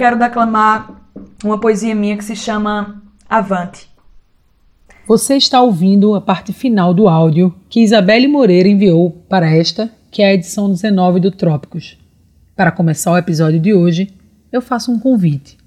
quero 0.00 0.18
declamar 0.18 0.98
uma 1.44 1.60
poesia 1.60 1.94
minha 1.94 2.16
que 2.16 2.24
se 2.24 2.34
chama 2.34 3.02
Avante. 3.28 3.86
Você 5.06 5.36
está 5.36 5.60
ouvindo 5.60 6.14
a 6.14 6.22
parte 6.22 6.54
final 6.54 6.94
do 6.94 7.06
áudio 7.06 7.54
que 7.68 7.82
Isabelle 7.82 8.26
Moreira 8.26 8.66
enviou 8.66 9.10
para 9.28 9.54
esta, 9.54 9.92
que 10.10 10.22
é 10.22 10.28
a 10.28 10.32
edição 10.32 10.70
19 10.70 11.20
do 11.20 11.30
Trópicos. 11.30 11.98
Para 12.56 12.72
começar 12.72 13.12
o 13.12 13.18
episódio 13.18 13.60
de 13.60 13.74
hoje, 13.74 14.10
eu 14.50 14.62
faço 14.62 14.90
um 14.90 14.98
convite. 14.98 15.58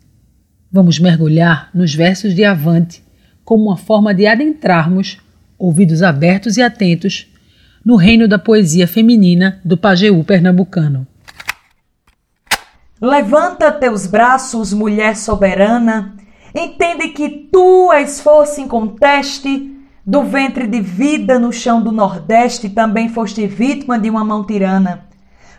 Vamos 0.72 0.98
mergulhar 0.98 1.70
nos 1.72 1.94
versos 1.94 2.34
de 2.34 2.44
Avante 2.44 3.04
como 3.46 3.66
uma 3.66 3.78
forma 3.78 4.16
de 4.16 4.26
adentrarmos, 4.26 5.20
ouvidos 5.60 6.02
abertos 6.02 6.58
e 6.58 6.64
atentos, 6.64 7.28
no 7.86 7.98
reino 7.98 8.28
da 8.28 8.40
poesia 8.40 8.88
feminina 8.88 9.62
do 9.64 9.78
Pajeú 9.78 10.24
pernambucano. 10.24 11.06
Levanta 13.04 13.70
teus 13.70 14.08
braços, 14.08 14.72
mulher 14.72 15.18
soberana, 15.18 16.16
Entende 16.56 17.10
que 17.10 17.50
tu 17.52 17.92
és 17.92 18.22
força 18.22 18.62
inconteste, 18.62 19.72
do 20.06 20.24
ventre 20.24 20.68
de 20.68 20.80
vida 20.80 21.38
no 21.38 21.52
chão 21.52 21.82
do 21.82 21.92
Nordeste 21.92 22.70
também 22.70 23.10
foste 23.10 23.46
vítima 23.46 24.00
de 24.00 24.10
uma 24.10 24.24
mão 24.24 24.46
tirana. 24.46 25.06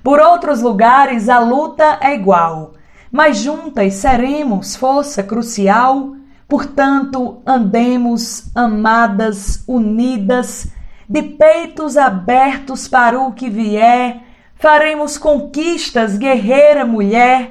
Por 0.03 0.21
outros 0.21 0.63
lugares 0.63 1.29
a 1.29 1.39
luta 1.39 1.99
é 2.01 2.15
igual, 2.15 2.73
mas 3.13 3.39
juntas 3.39 3.93
seremos 3.95 4.77
força 4.77 5.23
crucial. 5.23 6.15
Portanto, 6.49 7.43
andemos 7.45 8.51
amadas, 8.55 9.65
unidas, 9.69 10.69
de 11.07 11.23
peitos 11.23 11.99
abertos 11.99 12.89
para 12.89 13.21
o 13.21 13.33
que 13.33 13.51
vier, 13.51 14.23
faremos 14.65 15.19
conquistas, 15.19 16.17
guerreira 16.17 16.87
mulher 16.87 17.51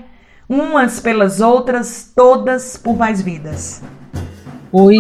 umas 0.49 0.99
pelas 0.99 1.41
outras, 1.41 2.11
todas 2.15 2.75
por 2.75 2.97
mais 2.97 3.21
vidas. 3.21 3.83
Oi, 4.71 4.97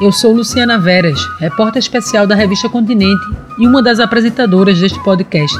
eu 0.00 0.10
sou 0.10 0.32
Luciana 0.32 0.78
Veras, 0.78 1.20
repórter 1.38 1.80
especial 1.80 2.26
da 2.26 2.34
revista 2.34 2.66
Continente 2.66 3.22
e 3.58 3.66
uma 3.66 3.82
das 3.82 4.00
apresentadoras 4.00 4.80
deste 4.80 4.98
podcast. 5.04 5.54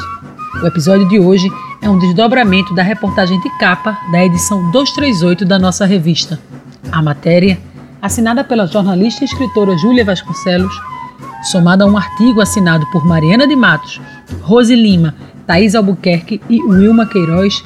O 0.63 0.67
episódio 0.67 1.07
de 1.07 1.21
hoje 1.21 1.51
é 1.83 1.91
um 1.91 1.99
desdobramento 1.99 2.75
da 2.75 2.83
reportagem 2.83 3.39
de 3.39 3.51
capa 3.59 3.99
da 4.11 4.25
edição 4.25 4.71
238 4.71 5.45
da 5.45 5.59
nossa 5.59 5.85
revista. 5.85 6.41
A 6.91 7.03
matéria, 7.03 7.61
assinada 8.01 8.43
pela 8.43 8.67
jornalista 8.67 9.23
e 9.23 9.27
escritora 9.27 9.77
Júlia 9.77 10.03
Vasconcelos, 10.03 10.73
somada 11.43 11.85
a 11.85 11.87
um 11.87 11.99
artigo 11.99 12.41
assinado 12.41 12.87
por 12.91 13.05
Mariana 13.05 13.47
de 13.47 13.55
Matos, 13.55 14.01
Rose 14.41 14.75
Lima, 14.75 15.15
Thaís 15.51 15.75
Albuquerque 15.75 16.41
e 16.49 16.63
Wilma 16.63 17.07
Queiroz, 17.07 17.65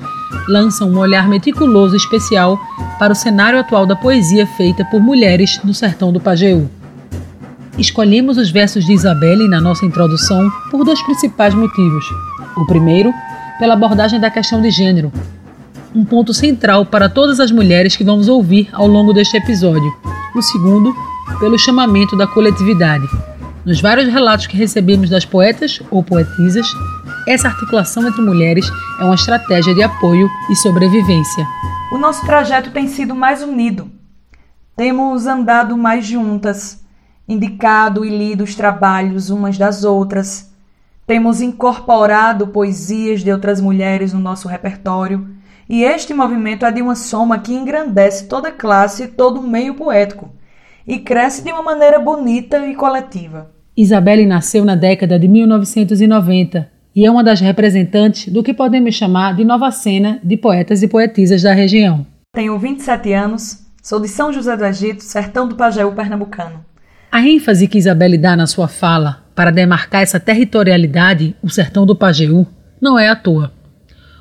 lançam 0.49 0.89
um 0.89 0.97
olhar 0.97 1.29
meticuloso 1.29 1.95
especial 1.95 2.59
para 2.99 3.13
o 3.13 3.15
cenário 3.15 3.61
atual 3.61 3.85
da 3.85 3.95
poesia 3.95 4.47
feita 4.47 4.83
por 4.87 5.03
mulheres 5.03 5.61
no 5.63 5.75
sertão 5.75 6.11
do 6.11 6.19
Pajeú. 6.19 6.67
Escolhemos 7.77 8.39
os 8.39 8.51
versos 8.51 8.87
de 8.87 8.95
Isabelle 8.95 9.47
na 9.49 9.61
nossa 9.61 9.85
introdução 9.85 10.51
por 10.71 10.83
dois 10.83 11.03
principais 11.03 11.53
motivos. 11.53 12.07
O 12.57 12.65
primeiro, 12.65 13.13
pela 13.59 13.75
abordagem 13.75 14.19
da 14.19 14.31
questão 14.31 14.63
de 14.63 14.71
gênero, 14.71 15.13
um 15.95 16.07
ponto 16.07 16.33
central 16.33 16.87
para 16.87 17.11
todas 17.11 17.39
as 17.39 17.51
mulheres 17.51 17.97
que 17.97 18.03
vamos 18.03 18.29
ouvir 18.29 18.67
ao 18.73 18.87
longo 18.87 19.13
deste 19.13 19.37
episódio. 19.37 19.95
O 20.35 20.41
segundo, 20.41 20.97
pelo 21.39 21.59
chamamento 21.59 22.17
da 22.17 22.27
coletividade. 22.27 23.05
Nos 23.63 23.83
vários 23.83 24.11
relatos 24.11 24.47
que 24.47 24.57
recebemos 24.57 25.11
das 25.11 25.27
poetas 25.27 25.83
ou 25.91 26.03
poetisas, 26.03 26.67
essa 27.27 27.49
articulação 27.49 28.07
entre 28.07 28.21
mulheres 28.21 28.67
é 29.01 29.05
uma 29.05 29.15
estratégia 29.15 29.75
de 29.75 29.83
apoio 29.83 30.29
e 30.51 30.57
sobrevivência. 30.57 31.47
O 31.91 31.97
nosso 31.97 32.25
trajeto 32.27 32.71
tem 32.71 32.87
sido 32.87 33.15
mais 33.15 33.43
unido. 33.43 33.91
Temos 34.77 35.27
andado 35.27 35.77
mais 35.77 36.05
juntas, 36.05 36.85
indicado 37.27 38.05
e 38.05 38.11
lido 38.11 38.45
os 38.45 38.55
trabalhos 38.55 39.31
umas 39.31 39.57
das 39.57 39.85
outras. 39.85 40.53
Temos 41.07 41.41
incorporado 41.41 42.49
poesias 42.49 43.23
de 43.23 43.33
outras 43.33 43.61
mulheres 43.61 44.13
no 44.13 44.21
nosso 44.21 44.47
repertório. 44.47 45.29
E 45.67 45.83
este 45.83 46.13
movimento 46.13 46.67
é 46.67 46.73
de 46.73 46.83
uma 46.83 46.95
soma 46.95 47.39
que 47.39 47.55
engrandece 47.55 48.27
toda 48.27 48.53
classe 48.53 49.05
e 49.05 49.09
todo 49.09 49.41
meio 49.41 49.75
poético 49.75 50.31
e 50.87 50.99
cresce 50.99 51.43
de 51.43 51.51
uma 51.51 51.63
maneira 51.63 51.99
bonita 51.99 52.59
e 52.67 52.75
coletiva. 52.75 53.51
Isabelle 53.75 54.27
nasceu 54.27 54.63
na 54.63 54.77
década 54.77 55.19
de 55.19 55.27
1990 55.27 56.74
e 56.95 57.05
é 57.05 57.11
uma 57.11 57.25
das 57.25 57.41
representantes 57.41 58.33
do 58.33 58.43
que 58.43 58.55
podemos 58.55 58.95
chamar 58.95 59.35
de 59.35 59.45
nova 59.45 59.71
cena 59.71 60.21
de 60.23 60.37
poetas 60.37 60.83
e 60.83 60.89
poetisas 60.89 61.43
da 61.43 61.53
região. 61.53 62.07
Tenho 62.33 62.59
27 62.59 63.13
anos, 63.13 63.65
sou 63.83 64.01
de 64.01 64.09
São 64.09 64.33
José 64.33 64.57
do 64.57 64.65
Egito, 64.65 65.03
sertão 65.03 65.49
do 65.49 65.57
Pajeú 65.57 65.93
pernambucano. 65.93 66.65
A 67.11 67.21
ênfase 67.21 67.69
que 67.69 67.79
Isabelle 67.79 68.19
dá 68.19 68.37
na 68.37 68.47
sua 68.47 68.69
fala 68.69 69.25
para 69.35 69.51
demarcar 69.51 70.03
essa 70.03 70.21
territorialidade, 70.21 71.35
o 71.43 71.51
sertão 71.51 71.85
do 71.85 71.97
Pajeú, 71.97 72.47
não 72.81 72.99
é 72.99 73.09
à 73.09 73.17
toa. 73.17 73.53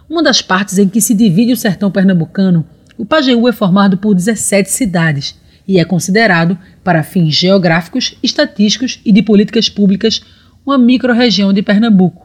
Uma 0.09 0.23
das 0.23 0.41
partes 0.41 0.77
em 0.77 0.87
que 0.87 1.01
se 1.01 1.13
divide 1.13 1.53
o 1.53 1.57
sertão 1.57 1.91
pernambucano, 1.91 2.65
o 2.97 3.05
Pajeú 3.05 3.47
é 3.47 3.51
formado 3.51 3.97
por 3.97 4.13
17 4.13 4.69
cidades 4.69 5.39
e 5.67 5.79
é 5.79 5.85
considerado, 5.85 6.57
para 6.83 7.03
fins 7.03 7.33
geográficos, 7.35 8.15
estatísticos 8.21 8.99
e 9.05 9.11
de 9.11 9.21
políticas 9.21 9.69
públicas, 9.69 10.21
uma 10.65 10.77
microrregião 10.77 11.53
de 11.53 11.61
Pernambuco. 11.61 12.22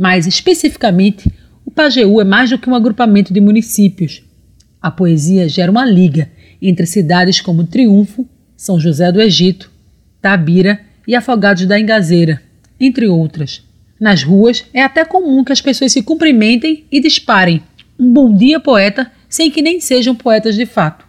Mais 0.00 0.26
especificamente, 0.26 1.30
o 1.62 1.70
Pajeú 1.70 2.22
é 2.22 2.24
mais 2.24 2.48
do 2.48 2.58
que 2.58 2.70
um 2.70 2.74
agrupamento 2.74 3.34
de 3.34 3.38
municípios. 3.38 4.22
A 4.80 4.90
poesia 4.90 5.46
gera 5.46 5.70
uma 5.70 5.84
liga 5.84 6.30
entre 6.62 6.86
cidades 6.86 7.42
como 7.42 7.66
Triunfo, 7.66 8.26
São 8.56 8.80
José 8.80 9.12
do 9.12 9.20
Egito, 9.20 9.70
Tabira 10.18 10.80
e 11.06 11.14
Afogados 11.14 11.66
da 11.66 11.78
Engazeira, 11.78 12.40
entre 12.80 13.08
outras. 13.08 13.62
Nas 14.00 14.22
ruas 14.22 14.64
é 14.72 14.82
até 14.82 15.04
comum 15.04 15.44
que 15.44 15.52
as 15.52 15.60
pessoas 15.60 15.92
se 15.92 16.02
cumprimentem 16.02 16.86
e 16.90 16.98
disparem 16.98 17.62
um 17.98 18.10
bom 18.10 18.34
dia 18.34 18.58
poeta 18.58 19.12
sem 19.28 19.50
que 19.50 19.60
nem 19.60 19.80
sejam 19.80 20.14
poetas 20.14 20.54
de 20.54 20.64
fato. 20.64 21.04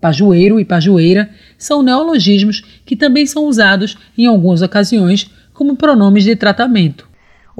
Pajueiro 0.00 0.58
e 0.58 0.64
pajueira 0.64 1.28
são 1.58 1.82
neologismos 1.82 2.62
que 2.86 2.96
também 2.96 3.26
são 3.26 3.44
usados 3.44 3.98
em 4.16 4.24
algumas 4.24 4.62
ocasiões 4.62 5.30
como 5.52 5.76
pronomes 5.76 6.24
de 6.24 6.34
tratamento. 6.34 7.09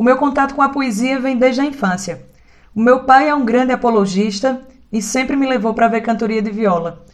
O 0.01 0.03
meu 0.03 0.17
contato 0.17 0.55
com 0.55 0.63
a 0.63 0.71
poesia 0.71 1.21
vem 1.21 1.37
desde 1.37 1.61
a 1.61 1.65
infância. 1.67 2.23
O 2.75 2.81
meu 2.81 3.01
pai 3.05 3.29
é 3.29 3.35
um 3.35 3.45
grande 3.45 3.71
apologista 3.71 4.63
e 4.91 5.03
sempre 5.03 5.37
me 5.37 5.47
levou 5.47 5.75
para 5.75 5.89
ver 5.89 6.01
cantoria 6.01 6.41
de 6.41 6.51
viola. 6.51 7.05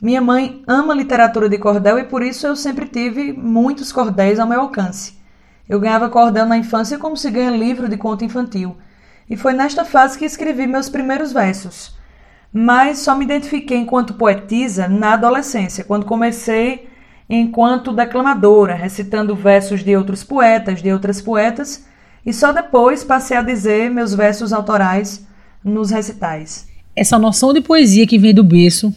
Minha 0.00 0.22
mãe 0.22 0.62
ama 0.64 0.94
literatura 0.94 1.48
de 1.48 1.58
cordel 1.58 1.98
e 1.98 2.04
por 2.04 2.22
isso 2.22 2.46
eu 2.46 2.54
sempre 2.54 2.86
tive 2.86 3.32
muitos 3.32 3.90
cordéis 3.90 4.38
ao 4.38 4.46
meu 4.46 4.60
alcance. 4.60 5.18
Eu 5.68 5.80
ganhava 5.80 6.08
cordel 6.08 6.46
na 6.46 6.56
infância 6.56 6.98
como 6.98 7.16
se 7.16 7.28
ganha 7.32 7.50
livro 7.50 7.88
de 7.88 7.96
conto 7.96 8.24
infantil. 8.24 8.76
E 9.28 9.36
foi 9.36 9.52
nesta 9.52 9.84
fase 9.84 10.16
que 10.16 10.24
escrevi 10.24 10.68
meus 10.68 10.88
primeiros 10.88 11.32
versos. 11.32 11.98
Mas 12.52 13.00
só 13.00 13.16
me 13.16 13.24
identifiquei 13.24 13.78
enquanto 13.78 14.14
poetisa 14.14 14.86
na 14.86 15.14
adolescência, 15.14 15.82
quando 15.82 16.06
comecei 16.06 16.88
enquanto 17.28 17.92
declamadora, 17.92 18.76
recitando 18.76 19.34
versos 19.34 19.82
de 19.82 19.96
outros 19.96 20.22
poetas, 20.22 20.80
de 20.80 20.92
outras 20.92 21.20
poetas 21.20 21.84
e 22.26 22.32
só 22.32 22.52
depois 22.52 23.04
passei 23.04 23.36
a 23.36 23.42
dizer 23.42 23.88
meus 23.88 24.12
versos 24.12 24.52
autorais 24.52 25.24
nos 25.64 25.92
recitais. 25.92 26.66
Essa 26.94 27.18
noção 27.18 27.54
de 27.54 27.60
poesia 27.60 28.06
que 28.06 28.18
vem 28.18 28.34
do 28.34 28.42
berço, 28.42 28.92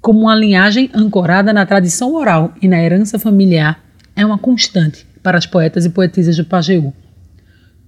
como 0.00 0.20
uma 0.20 0.36
linhagem 0.36 0.90
ancorada 0.94 1.52
na 1.54 1.64
tradição 1.64 2.14
oral 2.14 2.52
e 2.60 2.68
na 2.68 2.82
herança 2.82 3.18
familiar, 3.18 3.82
é 4.14 4.24
uma 4.26 4.38
constante 4.38 5.06
para 5.22 5.38
as 5.38 5.46
poetas 5.46 5.86
e 5.86 5.90
poetisas 5.90 6.36
do 6.36 6.44
Pajeú. 6.44 6.92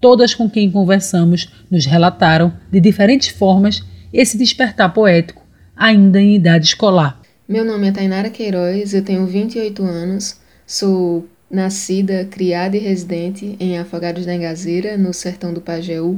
Todas 0.01 0.35
com 0.35 0.49
quem 0.49 0.71
conversamos 0.71 1.53
nos 1.71 1.85
relataram, 1.85 2.53
de 2.71 2.81
diferentes 2.81 3.29
formas, 3.29 3.85
esse 4.13 4.39
despertar 4.39 4.93
poético, 4.95 5.43
ainda 5.77 6.21
em 6.21 6.37
idade 6.37 6.67
escolar. 6.67 7.21
Meu 7.49 7.65
nome 7.65 7.89
é 7.89 7.93
Tainara 7.93 8.31
Queiroz, 8.31 8.95
eu 8.95 9.05
tenho 9.05 9.27
28 9.27 9.83
anos, 9.83 10.41
sou 10.67 11.27
nascida, 11.51 12.27
criada 12.31 12.77
e 12.77 12.81
residente 12.81 13.57
em 13.59 13.79
Afogados 13.79 14.27
da 14.27 14.35
Engazeira, 14.35 14.97
no 14.97 15.13
sertão 15.15 15.53
do 15.53 15.61
Pajeú. 15.61 16.17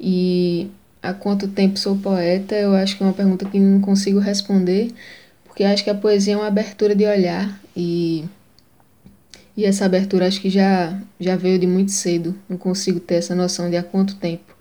E 0.00 0.70
há 1.02 1.12
quanto 1.14 1.48
tempo 1.48 1.78
sou 1.78 1.96
poeta? 1.96 2.54
Eu 2.54 2.74
acho 2.74 2.96
que 2.96 3.02
é 3.02 3.06
uma 3.06 3.12
pergunta 3.12 3.44
que 3.48 3.58
não 3.58 3.80
consigo 3.80 4.18
responder, 4.18 4.90
porque 5.44 5.64
acho 5.64 5.84
que 5.84 5.90
a 5.90 5.94
poesia 5.94 6.34
é 6.34 6.36
uma 6.36 6.46
abertura 6.46 6.94
de 6.94 7.06
olhar 7.06 7.60
e 7.76 8.24
e 9.54 9.66
essa 9.66 9.84
abertura 9.84 10.26
acho 10.26 10.40
que 10.40 10.48
já 10.48 10.98
já 11.20 11.36
veio 11.36 11.58
de 11.58 11.66
muito 11.66 11.92
cedo. 11.92 12.34
Não 12.48 12.56
consigo 12.56 12.98
ter 13.00 13.16
essa 13.16 13.34
noção 13.34 13.68
de 13.70 13.76
há 13.76 13.82
quanto 13.82 14.16
tempo. 14.16 14.52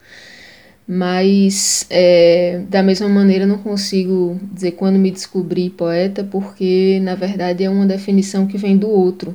Mas 0.87 1.85
é, 1.89 2.61
da 2.69 2.83
mesma 2.83 3.07
maneira 3.07 3.45
não 3.45 3.57
consigo 3.57 4.39
dizer 4.51 4.71
quando 4.71 4.99
me 4.99 5.09
descobri 5.11 5.69
poeta, 5.69 6.23
porque 6.23 6.99
na 7.01 7.15
verdade 7.15 7.63
é 7.63 7.69
uma 7.69 7.85
definição 7.85 8.45
que 8.45 8.57
vem 8.57 8.77
do 8.77 8.89
outro. 8.89 9.33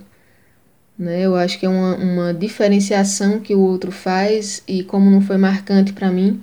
Né? 0.99 1.23
Eu 1.23 1.37
acho 1.37 1.59
que 1.59 1.67
é 1.67 1.69
uma, 1.69 1.95
uma 1.97 2.35
diferenciação 2.35 3.39
que 3.41 3.55
o 3.55 3.61
outro 3.61 3.93
faz 3.93 4.63
e 4.67 4.83
como 4.83 5.11
não 5.11 5.21
foi 5.21 5.37
marcante 5.37 5.93
para 5.93 6.11
mim, 6.11 6.43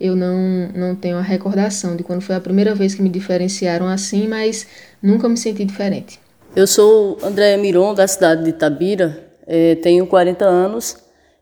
eu 0.00 0.16
não, 0.16 0.68
não 0.74 0.96
tenho 0.96 1.18
a 1.18 1.22
recordação 1.22 1.94
de 1.94 2.02
quando 2.02 2.22
foi 2.22 2.34
a 2.34 2.40
primeira 2.40 2.74
vez 2.74 2.94
que 2.94 3.02
me 3.02 3.10
diferenciaram 3.10 3.86
assim, 3.86 4.26
mas 4.26 4.66
nunca 5.02 5.28
me 5.28 5.36
senti 5.36 5.64
diferente. 5.64 6.18
Eu 6.56 6.66
sou 6.66 7.18
Andréa 7.22 7.58
Miron, 7.58 7.94
da 7.94 8.08
cidade 8.08 8.42
de 8.42 8.50
Itabira, 8.50 9.22
é, 9.46 9.74
tenho 9.76 10.06
40 10.06 10.44
anos 10.44 10.96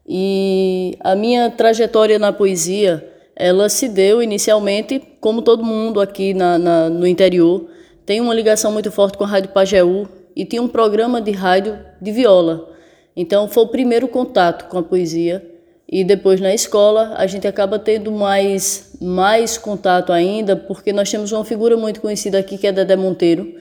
e 0.07 0.97
a 1.01 1.15
minha 1.15 1.51
trajetória 1.51 2.19
na 2.19 2.33
poesia 2.33 3.07
ela 3.37 3.69
se 3.69 3.89
deu 3.89 4.21
inicialmente, 4.21 5.01
como 5.21 5.43
todo 5.43 5.63
mundo 5.63 6.01
aqui 6.01 6.35
na, 6.35 6.59
na, 6.59 6.91
no 6.91 7.07
interior, 7.07 7.69
tem 8.05 8.21
uma 8.21 8.35
ligação 8.35 8.73
muito 8.73 8.91
forte 8.91 9.17
com 9.17 9.23
a 9.23 9.29
Rádio 9.29 9.51
Pajeú 9.51 10.09
e 10.39 10.45
tinha 10.45 10.63
um 10.63 10.69
programa 10.69 11.21
de 11.21 11.33
rádio 11.33 11.77
de 12.01 12.13
viola. 12.13 12.71
Então 13.17 13.49
foi 13.49 13.65
o 13.65 13.69
primeiro 13.69 14.07
contato 14.07 14.69
com 14.69 14.79
a 14.79 14.83
poesia 14.85 15.45
e 15.89 16.05
depois 16.05 16.41
na 16.41 16.55
escola 16.55 17.15
a 17.17 17.27
gente 17.27 17.49
acaba 17.49 17.77
tendo 17.77 18.13
mais 18.13 18.93
mais 19.01 19.59
contato 19.59 20.13
ainda 20.13 20.55
porque 20.55 20.93
nós 20.93 21.11
temos 21.11 21.33
uma 21.33 21.45
figura 21.45 21.77
muito 21.77 22.01
conhecida 22.01 22.39
aqui 22.39 22.57
que 22.57 22.69
é 22.69 22.73
Dedé 22.73 22.95
Monteiro 22.95 23.55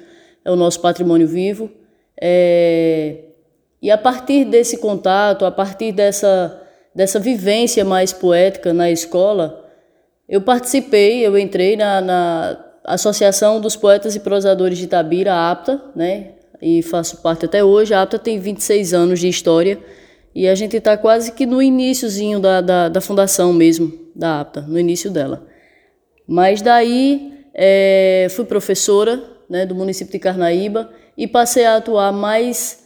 é 0.45 0.51
o 0.51 0.55
nosso 0.55 0.79
patrimônio 0.79 1.27
vivo 1.27 1.71
é... 2.19 3.23
e 3.81 3.89
a 3.89 3.97
partir 3.97 4.45
desse 4.45 4.77
contato 4.77 5.45
a 5.45 5.51
partir 5.51 5.91
dessa 5.93 6.61
dessa 6.93 7.17
vivência 7.19 7.85
mais 7.85 8.11
poética 8.11 8.73
na 8.73 8.91
escola 8.91 9.65
eu 10.27 10.41
participei 10.41 11.25
eu 11.25 11.37
entrei 11.37 11.77
na, 11.77 12.01
na 12.01 12.65
Associação 12.83 13.61
dos 13.61 13.75
Poetas 13.75 14.15
e 14.15 14.19
Prosadores 14.19 14.77
de 14.77 14.83
Itabira 14.83 15.33
a 15.33 15.51
APTA 15.51 15.81
né 15.95 16.36
e 16.61 16.81
faço 16.81 17.21
parte 17.21 17.45
até 17.45 17.63
hoje 17.63 17.93
a 17.93 18.01
APTA 18.01 18.19
tem 18.19 18.39
26 18.39 18.93
anos 18.93 19.19
de 19.19 19.27
história 19.27 19.79
e 20.33 20.47
a 20.47 20.53
gente 20.53 20.77
está 20.77 20.95
quase 20.95 21.31
que 21.31 21.45
no 21.45 21.61
iníciozinho 21.61 22.39
da, 22.39 22.61
da, 22.61 22.89
da, 22.89 23.01
fundação 23.01 23.51
mesmo, 23.51 23.91
da 24.15 24.41
APTA, 24.41 24.61
no 24.61 24.77
início 24.77 25.09
dela. 25.09 25.47
Mas 26.27 26.61
daí 26.61 27.33
é, 27.55 28.27
fui 28.29 28.45
professora 28.45 29.23
né, 29.49 29.65
do 29.65 29.73
município 29.73 30.11
de 30.11 30.19
Carnaíba 30.19 30.91
e 31.17 31.27
passei 31.27 31.65
a 31.65 31.77
atuar 31.77 32.11
mais, 32.11 32.83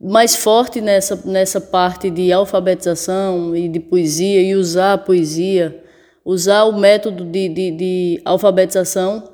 mais 0.00 0.36
forte 0.36 0.80
nessa, 0.80 1.20
nessa 1.24 1.60
parte 1.60 2.10
de 2.10 2.32
alfabetização 2.32 3.56
e 3.56 3.68
de 3.68 3.80
poesia 3.80 4.40
e 4.40 4.54
usar 4.54 4.92
a 4.92 4.98
poesia, 4.98 5.82
usar 6.24 6.62
o 6.62 6.78
método 6.78 7.24
de, 7.24 7.48
de, 7.48 7.70
de 7.72 8.22
alfabetização 8.24 9.32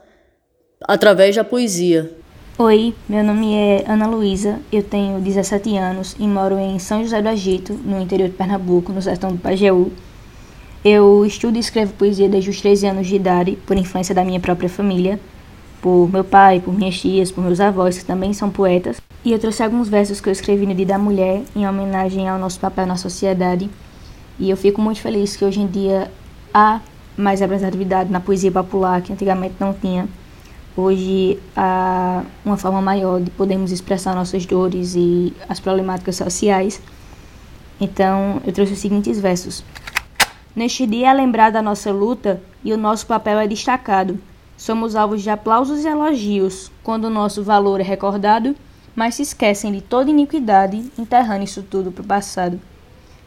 através 0.80 1.36
da 1.36 1.44
poesia. 1.44 2.10
Oi, 2.56 2.94
meu 3.08 3.24
nome 3.24 3.52
é 3.52 3.84
Ana 3.84 4.06
Luísa, 4.06 4.60
eu 4.70 4.80
tenho 4.80 5.20
17 5.20 5.76
anos 5.76 6.14
e 6.20 6.28
moro 6.28 6.56
em 6.56 6.78
São 6.78 7.02
José 7.02 7.20
do 7.20 7.28
Egito, 7.28 7.72
no 7.72 8.00
interior 8.00 8.28
de 8.28 8.36
Pernambuco, 8.36 8.92
no 8.92 9.02
sertão 9.02 9.32
do 9.32 9.38
Pajeú. 9.38 9.90
Eu 10.84 11.26
estudo 11.26 11.56
e 11.56 11.58
escrevo 11.58 11.92
poesia 11.94 12.28
desde 12.28 12.50
os 12.50 12.60
13 12.60 12.86
anos 12.86 13.08
de 13.08 13.16
idade, 13.16 13.58
por 13.66 13.76
influência 13.76 14.14
da 14.14 14.24
minha 14.24 14.38
própria 14.38 14.68
família, 14.68 15.18
por 15.82 16.08
meu 16.08 16.22
pai, 16.22 16.60
por 16.60 16.72
minhas 16.72 16.96
tias, 16.96 17.32
por 17.32 17.42
meus 17.42 17.58
avós, 17.58 17.98
que 17.98 18.04
também 18.04 18.32
são 18.32 18.48
poetas. 18.48 19.02
E 19.24 19.32
eu 19.32 19.38
trouxe 19.40 19.64
alguns 19.64 19.88
versos 19.88 20.20
que 20.20 20.28
eu 20.28 20.32
escrevi 20.32 20.64
no 20.64 20.76
Dia 20.76 20.86
da 20.86 20.98
Mulher, 20.98 21.42
em 21.56 21.66
homenagem 21.66 22.28
ao 22.28 22.38
nosso 22.38 22.60
papel 22.60 22.86
na 22.86 22.96
sociedade. 22.96 23.68
E 24.38 24.48
eu 24.48 24.56
fico 24.56 24.80
muito 24.80 25.00
feliz 25.00 25.34
que 25.34 25.44
hoje 25.44 25.60
em 25.60 25.66
dia 25.66 26.08
há 26.54 26.80
mais 27.16 27.40
representatividade 27.40 28.12
na 28.12 28.20
poesia 28.20 28.52
popular, 28.52 29.02
que 29.02 29.12
antigamente 29.12 29.56
não 29.58 29.74
tinha 29.74 30.06
hoje 30.76 31.38
há 31.56 32.22
uma 32.44 32.56
forma 32.56 32.82
maior 32.82 33.20
de 33.20 33.30
podermos 33.30 33.70
expressar 33.70 34.14
nossas 34.14 34.44
dores 34.44 34.94
e 34.96 35.32
as 35.48 35.60
problemáticas 35.60 36.16
sociais. 36.16 36.80
Então, 37.80 38.40
eu 38.44 38.52
trouxe 38.52 38.72
os 38.72 38.78
seguintes 38.78 39.18
versos. 39.18 39.64
Neste 40.54 40.86
dia 40.86 41.10
é 41.10 41.12
lembrada 41.12 41.58
a 41.58 41.62
nossa 41.62 41.90
luta 41.90 42.40
e 42.62 42.72
o 42.72 42.76
nosso 42.76 43.06
papel 43.06 43.38
é 43.38 43.46
destacado. 43.46 44.18
Somos 44.56 44.94
alvos 44.94 45.22
de 45.22 45.30
aplausos 45.30 45.84
e 45.84 45.88
elogios 45.88 46.70
quando 46.82 47.06
o 47.06 47.10
nosso 47.10 47.42
valor 47.42 47.80
é 47.80 47.84
recordado, 47.84 48.54
mas 48.94 49.16
se 49.16 49.22
esquecem 49.22 49.72
de 49.72 49.80
toda 49.80 50.10
iniquidade, 50.10 50.92
enterrando 50.96 51.44
isso 51.44 51.62
tudo 51.62 51.90
para 51.90 52.02
o 52.02 52.06
passado. 52.06 52.60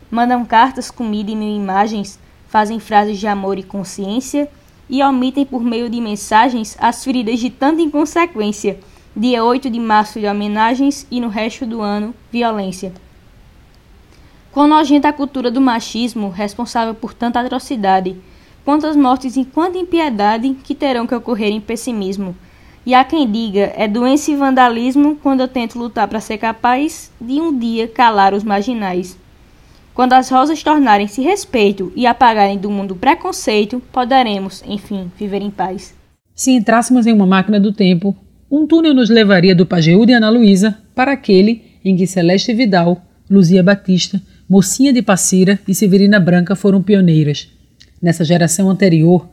Mandam 0.09 0.45
cartas, 0.45 0.89
comida 0.89 1.29
e 1.29 1.35
mil 1.35 1.53
imagens, 1.53 2.17
fazem 2.47 2.79
frases 2.79 3.17
de 3.17 3.27
amor 3.27 3.59
e 3.59 3.63
consciência 3.63 4.49
e 4.89 5.04
omitem 5.04 5.45
por 5.45 5.63
meio 5.63 5.89
de 5.89 6.00
mensagens 6.00 6.78
as 6.80 7.04
feridas 7.04 7.39
de 7.39 7.50
tanta 7.50 7.81
inconsequência. 7.81 8.80
Dia 9.16 9.44
8 9.44 9.69
de 9.69 9.80
março 9.80 10.19
de 10.19 10.28
homenagens 10.28 11.07
e 11.10 11.19
no 11.19 11.28
resto 11.28 11.66
do 11.66 11.81
ano, 11.81 12.13
violência. 12.31 12.94
Quão 14.51 14.68
nojenta 14.68 15.10
a 15.10 15.13
cultura 15.13 15.51
do 15.51 15.62
machismo, 15.62 16.30
responsável 16.30 16.94
por 16.94 17.13
tanta 17.13 17.39
atrocidade, 17.39 18.16
quantas 18.63 18.95
mortes 18.95 19.38
e 19.38 19.45
quanta 19.45 19.78
impiedade 19.78 20.56
que 20.63 20.75
terão 20.75 21.07
que 21.07 21.16
ocorrer 21.16 21.51
em 21.51 21.62
pessimismo. 21.62 22.36
E 22.86 22.94
há 22.94 23.04
quem 23.04 23.30
diga, 23.30 23.74
é 23.75 23.88
doença 23.88 24.31
e 24.31 24.36
vandalismo 24.36 25.18
quando 25.22 25.42
eu 25.42 25.48
tento 25.48 25.78
lutar 25.78 26.07
para 26.07 26.22
ser 26.22 26.38
capaz 26.38 27.12
de 27.19 27.42
um 27.42 27.57
dia 27.57 27.88
calar 27.88 28.33
os 28.33 28.44
marginais. 28.44 29.18
Quando 29.97 30.13
as 30.13 30.29
rosas 30.29 30.61
tornarem-se 30.61 31.23
respeito 31.23 31.91
e 31.95 32.05
apagarem 32.05 32.59
do 32.59 32.69
mundo 32.69 32.95
preconceito, 32.95 33.81
poderemos, 33.91 34.63
enfim, 34.63 35.11
viver 35.17 35.41
em 35.41 35.49
paz. 35.49 35.95
Se 36.35 36.51
entrássemos 36.51 37.07
em 37.07 37.13
uma 37.13 37.25
máquina 37.25 37.59
do 37.59 37.73
tempo, 37.73 38.15
um 38.51 38.67
túnel 38.67 38.94
nos 38.94 39.09
levaria 39.09 39.55
do 39.55 39.65
Pajeú 39.65 40.05
de 40.05 40.13
Ana 40.13 40.29
Luísa 40.29 40.77
para 40.94 41.13
aquele 41.13 41.63
em 41.83 41.95
que 41.95 42.05
Celeste 42.05 42.53
Vidal, 42.53 43.01
Luzia 43.27 43.63
Batista, 43.63 44.21
Mocinha 44.47 44.94
de 44.94 45.01
Passira 45.01 45.59
e 45.67 45.73
Severina 45.73 46.19
Branca 46.19 46.55
foram 46.55 46.79
pioneiras. 46.79 47.49
Nessa 47.99 48.23
geração 48.23 48.69
anterior, 48.69 49.27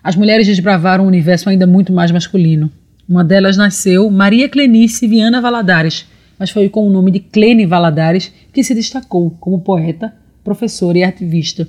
as 0.00 0.14
mulheres 0.14 0.46
desbravaram 0.46 1.06
um 1.06 1.08
universo 1.08 1.48
ainda 1.48 1.66
muito 1.66 1.92
mais 1.92 2.12
masculino. 2.12 2.70
Uma 3.08 3.24
delas 3.24 3.56
nasceu 3.56 4.08
Maria 4.08 4.48
Clenice 4.48 5.08
Viana 5.08 5.40
Valadares, 5.40 6.06
mas 6.38 6.50
foi 6.50 6.68
com 6.68 6.86
o 6.86 6.90
nome 6.90 7.10
de 7.10 7.20
Clene 7.20 7.66
Valadares 7.66 8.32
que 8.52 8.62
se 8.62 8.74
destacou 8.74 9.30
como 9.40 9.60
poeta, 9.60 10.14
professora 10.44 10.98
e 10.98 11.04
ativista. 11.04 11.66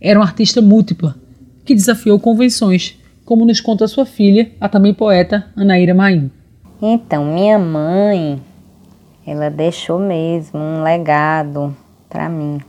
Era 0.00 0.18
uma 0.18 0.26
artista 0.26 0.62
múltipla, 0.62 1.16
que 1.64 1.74
desafiou 1.74 2.20
convenções, 2.20 2.98
como 3.24 3.44
nos 3.44 3.60
conta 3.60 3.88
sua 3.88 4.06
filha, 4.06 4.52
a 4.60 4.68
também 4.68 4.94
poeta 4.94 5.46
Anaíra 5.56 5.94
Maim. 5.94 6.30
Então, 6.80 7.24
minha 7.24 7.58
mãe, 7.58 8.40
ela 9.26 9.50
deixou 9.50 9.98
mesmo 9.98 10.60
um 10.60 10.82
legado 10.82 11.76
para 12.08 12.28
mim. 12.28 12.60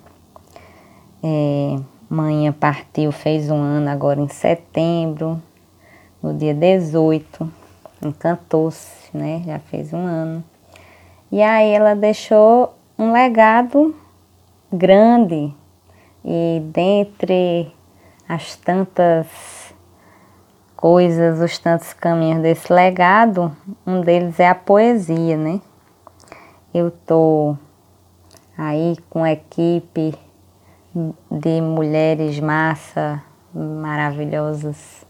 É, 1.23 1.75
mãe 2.09 2.51
partiu, 2.51 3.11
fez 3.11 3.51
um 3.51 3.57
ano 3.57 3.89
agora 3.89 4.19
em 4.19 4.27
setembro, 4.27 5.41
no 6.23 6.33
dia 6.33 6.53
18, 6.53 7.51
encantou-se, 8.03 9.15
né? 9.15 9.43
Já 9.45 9.59
fez 9.59 9.93
um 9.93 10.05
ano. 10.05 10.43
E 11.31 11.41
aí 11.41 11.71
ela 11.71 11.93
deixou 11.93 12.73
um 12.97 13.11
legado 13.11 13.93
grande 14.71 15.53
e 16.23 16.61
dentre 16.71 17.71
as 18.27 18.55
tantas 18.55 19.27
coisas, 20.75 21.41
os 21.41 21.57
tantos 21.57 21.91
caminhos 21.93 22.41
desse 22.41 22.71
legado, 22.71 23.55
um 23.85 23.99
deles 23.99 24.39
é 24.39 24.47
a 24.47 24.55
poesia, 24.55 25.35
né? 25.35 25.59
Eu 26.73 26.91
tô 26.91 27.57
aí 28.57 28.95
com 29.09 29.23
a 29.23 29.31
equipe 29.31 30.17
de 31.29 31.61
mulheres 31.61 32.39
massa 32.39 33.21
maravilhosas 33.53 35.05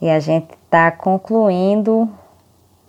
e 0.00 0.08
a 0.10 0.18
gente 0.18 0.54
está 0.64 0.90
concluindo 0.90 2.08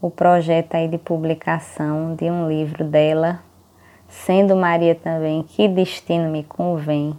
o 0.01 0.09
projeto 0.11 0.75
aí 0.75 0.87
de 0.87 0.97
publicação 0.97 2.15
de 2.15 2.29
um 2.29 2.47
livro 2.47 2.83
dela, 2.83 3.39
sendo 4.07 4.55
Maria 4.55 4.93
também, 4.93 5.43
Que 5.43 5.67
Destino 5.67 6.29
Me 6.29 6.43
Convém, 6.43 7.17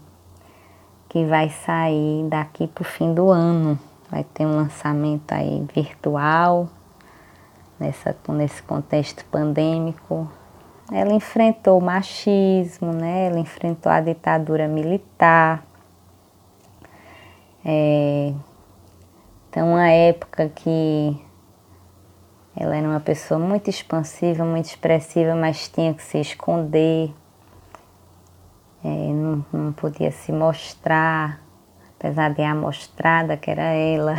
que 1.08 1.24
vai 1.24 1.50
sair 1.50 2.24
daqui 2.28 2.66
para 2.66 2.82
o 2.82 2.84
fim 2.84 3.12
do 3.12 3.30
ano. 3.30 3.78
Vai 4.10 4.24
ter 4.24 4.46
um 4.46 4.56
lançamento 4.56 5.32
aí 5.32 5.66
virtual, 5.74 6.68
nessa, 7.78 8.16
nesse 8.28 8.62
contexto 8.62 9.24
pandêmico. 9.26 10.30
Ela 10.90 11.12
enfrentou 11.12 11.78
o 11.78 11.82
machismo, 11.82 12.92
né? 12.92 13.26
ela 13.26 13.38
enfrentou 13.38 13.92
a 13.92 14.00
ditadura 14.00 14.66
militar. 14.66 15.62
É, 17.64 18.32
então, 19.50 19.72
uma 19.72 19.88
época 19.88 20.48
que 20.54 21.27
ela 22.60 22.76
era 22.76 22.88
uma 22.88 22.98
pessoa 22.98 23.38
muito 23.38 23.70
expansiva, 23.70 24.44
muito 24.44 24.64
expressiva, 24.64 25.32
mas 25.36 25.68
tinha 25.68 25.94
que 25.94 26.02
se 26.02 26.18
esconder, 26.18 27.14
é, 28.84 28.88
não, 28.88 29.46
não 29.52 29.72
podia 29.72 30.10
se 30.10 30.32
mostrar, 30.32 31.40
apesar 31.96 32.34
de 32.34 32.42
amostrada 32.42 33.36
que 33.36 33.48
era 33.48 33.62
ela. 33.62 34.16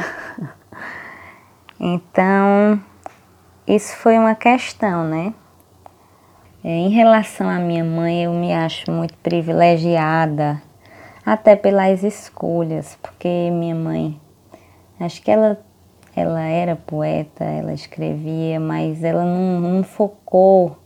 então, 1.77 2.81
isso 3.67 3.93
foi 3.97 4.17
uma 4.17 4.35
questão, 4.35 5.03
né? 5.03 5.33
É, 6.63 6.69
em 6.69 6.89
relação 6.89 7.49
à 7.49 7.59
minha 7.59 7.83
mãe, 7.83 8.23
eu 8.23 8.33
me 8.33 8.53
acho 8.53 8.89
muito 8.89 9.15
privilegiada. 9.17 10.61
até 11.25 11.57
pelas 11.57 12.03
escolhas, 12.03 12.97
porque 13.01 13.49
minha 13.51 13.75
mãe, 13.75 14.19
acho 14.99 15.21
que 15.21 15.29
ela, 15.29 15.59
ela 16.15 16.41
era 16.41 16.75
poeta, 16.75 17.43
ela 17.43 17.73
escrevia, 17.73 18.59
mas 18.59 19.03
ela 19.03 19.23
não, 19.23 19.59
não 19.59 19.83
focou 19.83 20.77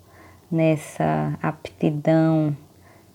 nessa 0.52 1.38
aptidão, 1.42 2.56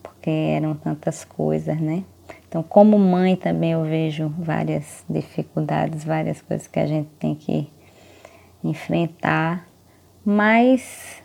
porque 0.03 0.29
eram 0.29 0.75
tantas 0.75 1.23
coisas, 1.23 1.79
né? 1.79 2.03
Então, 2.47 2.63
como 2.63 2.97
mãe 2.97 3.35
também 3.35 3.71
eu 3.71 3.83
vejo 3.83 4.33
várias 4.37 5.05
dificuldades, 5.07 6.03
várias 6.03 6.41
coisas 6.41 6.67
que 6.67 6.79
a 6.79 6.85
gente 6.85 7.09
tem 7.19 7.35
que 7.35 7.69
enfrentar, 8.63 9.67
mas 10.25 11.21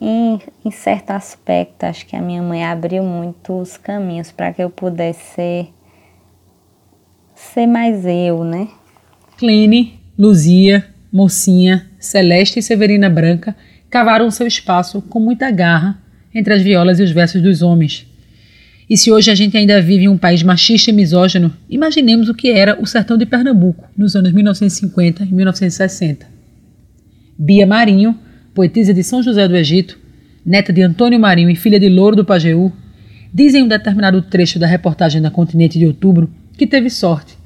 em, 0.00 0.40
em 0.64 0.70
certo 0.70 1.10
aspecto, 1.10 1.84
acho 1.84 2.06
que 2.06 2.16
a 2.16 2.20
minha 2.20 2.42
mãe 2.42 2.64
abriu 2.64 3.02
muito 3.02 3.60
os 3.60 3.76
caminhos 3.76 4.32
para 4.32 4.52
que 4.52 4.62
eu 4.62 4.70
pudesse 4.70 5.34
ser, 5.34 5.74
ser 7.34 7.66
mais 7.66 8.04
eu, 8.04 8.42
né? 8.42 8.68
Clene, 9.36 10.03
Luzia, 10.18 10.84
Mocinha, 11.12 11.86
Celeste 11.98 12.58
e 12.58 12.62
Severina 12.62 13.08
Branca 13.08 13.54
cavaram 13.90 14.30
seu 14.30 14.46
espaço 14.46 15.02
com 15.02 15.20
muita 15.20 15.50
garra 15.50 15.98
entre 16.34 16.54
as 16.54 16.62
violas 16.62 16.98
e 16.98 17.02
os 17.02 17.10
versos 17.10 17.40
dos 17.40 17.62
homens. 17.62 18.06
E 18.88 18.96
se 18.96 19.10
hoje 19.10 19.30
a 19.30 19.34
gente 19.34 19.56
ainda 19.56 19.80
vive 19.80 20.04
em 20.04 20.08
um 20.08 20.18
país 20.18 20.42
machista 20.42 20.90
e 20.90 20.92
misógino, 20.92 21.54
imaginemos 21.70 22.28
o 22.28 22.34
que 22.34 22.50
era 22.50 22.80
o 22.80 22.86
sertão 22.86 23.16
de 23.16 23.24
Pernambuco 23.24 23.88
nos 23.96 24.14
anos 24.14 24.32
1950 24.32 25.24
e 25.24 25.32
1960. 25.32 26.26
Bia 27.38 27.66
Marinho 27.66 28.18
poetisa 28.54 28.94
de 28.94 29.02
São 29.02 29.20
José 29.20 29.48
do 29.48 29.56
Egito, 29.56 29.98
neta 30.46 30.72
de 30.72 30.80
Antônio 30.80 31.18
Marinho 31.18 31.50
e 31.50 31.56
filha 31.56 31.80
de 31.80 31.88
Louro 31.88 32.14
do 32.14 32.24
Pajeú, 32.24 32.72
dizem 33.32 33.62
em 33.62 33.64
um 33.64 33.68
determinado 33.68 34.22
trecho 34.22 34.60
da 34.60 34.66
reportagem 34.66 35.20
da 35.20 35.30
Continente 35.30 35.76
de 35.76 35.86
Outubro 35.86 36.30
que 36.56 36.66
teve 36.66 36.88
sorte, 36.88 37.36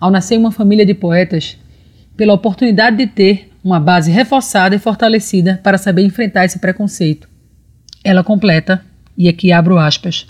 ao 0.00 0.10
nascer 0.10 0.36
uma 0.36 0.50
família 0.50 0.84
de 0.84 0.94
poetas, 0.94 1.56
pela 2.18 2.34
oportunidade 2.34 2.98
de 2.98 3.06
ter 3.06 3.50
uma 3.64 3.80
base 3.80 4.10
reforçada 4.10 4.76
e 4.76 4.78
fortalecida 4.78 5.58
para 5.64 5.78
saber 5.78 6.02
enfrentar 6.02 6.44
esse 6.44 6.58
preconceito. 6.58 7.26
Ela 8.04 8.22
completa, 8.22 8.84
e 9.16 9.26
aqui 9.26 9.50
abro 9.50 9.78
aspas, 9.78 10.26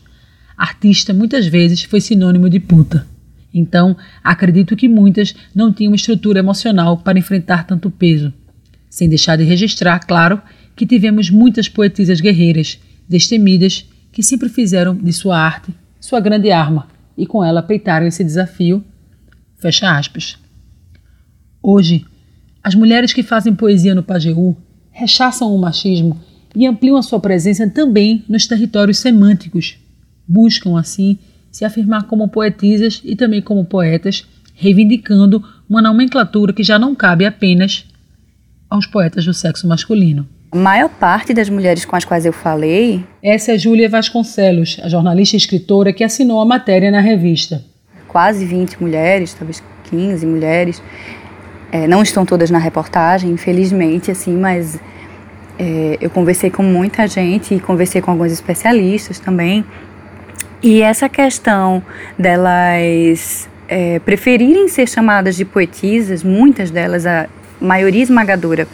artista 0.57 1.13
muitas 1.13 1.49
vezes 1.49 1.83
foi 1.83 2.01
sinônimo 2.01 2.49
de 2.49 2.61
puta. 2.61 3.05
Então, 3.53 3.97
acredito 4.23 4.77
que 4.77 4.89
muitas 4.89 5.35
não 5.53 5.73
tinham 5.73 5.93
estrutura 5.93 6.39
emocional 6.39 6.99
para 6.99 7.19
enfrentar 7.19 7.67
tanto 7.67 7.91
peso 7.91 8.33
sem 8.89 9.09
deixar 9.09 9.37
de 9.37 9.45
registrar, 9.45 9.99
claro, 10.01 10.41
que 10.77 10.87
tivemos 10.87 11.29
muitas 11.29 11.69
poetisas 11.69 12.21
guerreiras, 12.21 12.79
destemidas, 13.09 13.85
que 14.13 14.23
sempre 14.23 14.49
fizeram 14.49 14.95
de 14.95 15.13
sua 15.13 15.39
arte 15.39 15.75
sua 16.01 16.21
grande 16.21 16.51
arma 16.51 16.89
e 17.17 17.27
com 17.27 17.45
ela 17.45 17.63
peitaram 17.63 18.07
esse 18.07 18.23
desafio. 18.23 18.85
Fecha 19.59 19.97
aspas. 19.99 20.39
Hoje, 21.63 22.05
as 22.63 22.75
mulheres 22.75 23.13
que 23.13 23.23
fazem 23.23 23.55
poesia 23.55 23.95
no 23.95 24.03
Pajeú 24.03 24.57
rechaçam 24.91 25.55
o 25.55 25.59
machismo 25.59 26.19
e 26.55 26.67
ampliam 26.67 26.97
a 26.97 27.03
sua 27.03 27.21
presença 27.21 27.69
também 27.69 28.25
nos 28.29 28.47
territórios 28.47 28.99
semânticos. 28.99 29.79
Buscam, 30.27 30.79
assim, 30.79 31.19
se 31.51 31.65
afirmar 31.65 32.05
como 32.05 32.29
poetisas 32.29 33.01
e 33.05 33.15
também 33.17 33.41
como 33.41 33.65
poetas, 33.65 34.27
reivindicando 34.55 35.43
uma 35.69 35.81
nomenclatura 35.81 36.53
que 36.53 36.63
já 36.63 36.79
não 36.79 36.95
cabe 36.95 37.25
apenas 37.25 37.85
aos 38.69 38.87
poetas 38.87 39.25
do 39.25 39.33
sexo 39.33 39.67
masculino. 39.67 40.29
A 40.51 40.57
maior 40.57 40.89
parte 40.89 41.35
das 41.35 41.49
mulheres 41.49 41.85
com 41.85 41.95
as 41.95 42.05
quais 42.05 42.25
eu 42.25 42.33
falei. 42.33 43.05
Essa 43.23 43.53
é 43.53 43.59
Júlia 43.59 43.89
Vasconcelos, 43.89 44.79
a 44.83 44.89
jornalista 44.89 45.37
e 45.37 45.39
escritora 45.39 45.93
que 45.93 46.03
assinou 46.03 46.41
a 46.41 46.47
matéria 46.47 46.91
na 46.91 47.01
revista. 47.01 47.63
Quase 48.07 48.47
20 48.47 48.81
mulheres, 48.81 49.35
talvez 49.35 49.63
15 49.91 50.27
mulheres. 50.27 50.83
É, 51.71 51.87
não 51.87 52.03
estão 52.03 52.25
todas 52.25 52.51
na 52.51 52.59
reportagem, 52.59 53.31
infelizmente, 53.31 54.11
assim, 54.11 54.37
mas 54.37 54.79
é, 55.59 55.99
eu 56.01 56.09
conversei 56.09 56.51
com 56.51 56.63
muita 56.63 57.07
gente 57.07 57.55
e 57.55 57.61
conversei 57.61 58.01
com 58.01 58.11
alguns 58.11 58.33
especialistas 58.33 59.19
também. 59.19 59.65
E 60.63 60.83
essa 60.83 61.09
questão 61.09 61.83
delas 62.19 63.49
é, 63.69 63.99
preferirem 64.01 64.67
ser 64.69 64.89
chamadas 64.89 65.37
de 65.37 65.45
poetisas, 65.45 66.25
muitas 66.25 66.71
delas, 66.71 67.07
a, 67.07 67.29
maioria 67.61 68.03
esmagadora, 68.03 68.69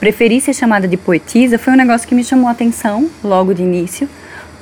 preferir 0.00 0.40
ser 0.40 0.54
chamada 0.54 0.88
de 0.88 0.96
poetisa 0.96 1.58
foi 1.58 1.72
um 1.72 1.76
negócio 1.76 2.08
que 2.08 2.14
me 2.14 2.24
chamou 2.24 2.48
a 2.48 2.52
atenção 2.52 3.08
logo 3.22 3.52
de 3.52 3.62
início, 3.62 4.08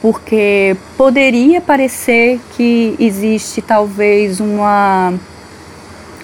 porque 0.01 0.77
poderia 0.97 1.61
parecer 1.61 2.41
que 2.57 2.95
existe 2.99 3.63
talvez 3.63 4.41
uma 4.41 5.15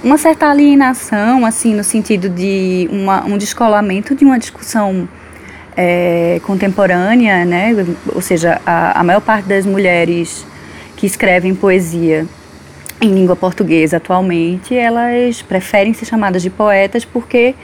uma 0.02 0.18
certa 0.18 0.49
alienação, 0.49 1.47
assim, 1.47 1.75
no 1.75 1.85
sentido 1.85 2.28
de 2.28 2.88
uma, 2.90 3.25
um 3.25 3.38
descolamento 3.38 4.14
de 4.14 4.25
uma 4.25 4.38
discussão 4.38 5.09
é, 5.76 6.40
contemporânea, 6.44 7.44
né? 7.44 7.75
Ou 8.14 8.21
seja, 8.21 8.61
a, 8.66 9.00
a 9.00 9.04
maior 9.04 9.21
parte 9.21 9.47
das 9.47 9.64
mulheres 9.64 10.44
que 10.97 11.06
escrevem 11.06 11.54
poesia 11.54 12.26
em 13.00 13.12
língua 13.12 13.35
portuguesa 13.35 13.97
atualmente, 13.97 14.76
elas 14.76 15.42
preferem 15.42 15.92
ser 15.92 16.04
chamadas 16.04 16.42
de 16.42 16.50
poetas 16.50 17.04
porque 17.04 17.54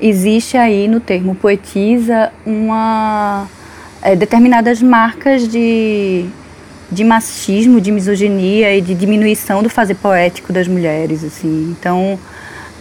existe 0.00 0.56
aí 0.56 0.88
no 0.88 0.98
termo 0.98 1.34
poetisa 1.34 2.32
uma 2.44 3.46
é, 4.02 4.16
determinadas 4.16 4.82
marcas 4.82 5.46
de, 5.46 6.26
de 6.90 7.04
machismo, 7.04 7.80
de 7.80 7.90
misoginia 7.90 8.74
e 8.76 8.80
de 8.80 8.94
diminuição 8.94 9.62
do 9.62 9.68
fazer 9.68 9.94
poético 9.94 10.52
das 10.52 10.68
mulheres, 10.68 11.24
assim. 11.24 11.74
Então, 11.78 12.18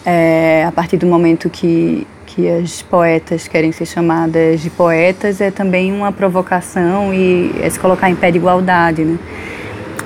é, 0.06 0.66
a 0.68 0.72
partir 0.72 0.98
do 0.98 1.06
momento 1.08 1.50
que 1.50 2.06
que 2.36 2.50
as 2.50 2.82
poetas 2.82 3.48
querem 3.48 3.72
ser 3.72 3.86
chamadas 3.86 4.60
de 4.62 4.70
poetas 4.72 5.40
é 5.40 5.52
também 5.52 5.94
uma 5.94 6.12
provocação 6.12 7.14
e 7.14 7.52
é 7.62 7.70
se 7.70 7.80
colocar 7.80 8.10
em 8.10 8.16
pé 8.16 8.32
de 8.32 8.38
igualdade, 8.38 9.04
né? 9.06 9.20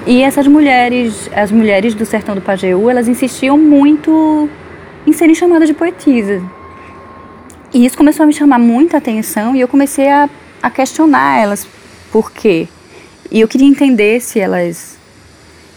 E 0.06 0.22
essas 0.22 0.48
mulheres, 0.48 1.30
as 1.34 1.51
mulheres 1.51 1.94
do 1.94 2.06
sertão 2.06 2.36
do 2.36 2.42
Pajeú, 2.42 2.89
elas 2.89 3.08
insistiam 3.08 3.58
muito 3.58 4.50
em 5.06 5.13
serem 5.13 5.36
chamadas 5.36 5.68
de 5.68 5.74
poetisas. 5.74 6.42
E 7.74 7.86
isso 7.86 7.98
começou 7.98 8.24
a 8.24 8.27
me 8.27 8.34
chamar 8.34 8.60
muita 8.60 8.98
atenção 8.98 9.56
e 9.56 9.62
eu 9.62 9.68
comecei 9.68 10.10
a, 10.10 10.30
a 10.62 10.70
questionar 10.70 11.42
elas 11.42 11.68
por 12.12 12.32
quê. 12.32 12.68
E 13.31 13.41
eu 13.41 13.48
queria 13.48 13.67
entender 13.67 14.22
se 14.22 14.39
elas 14.39 14.98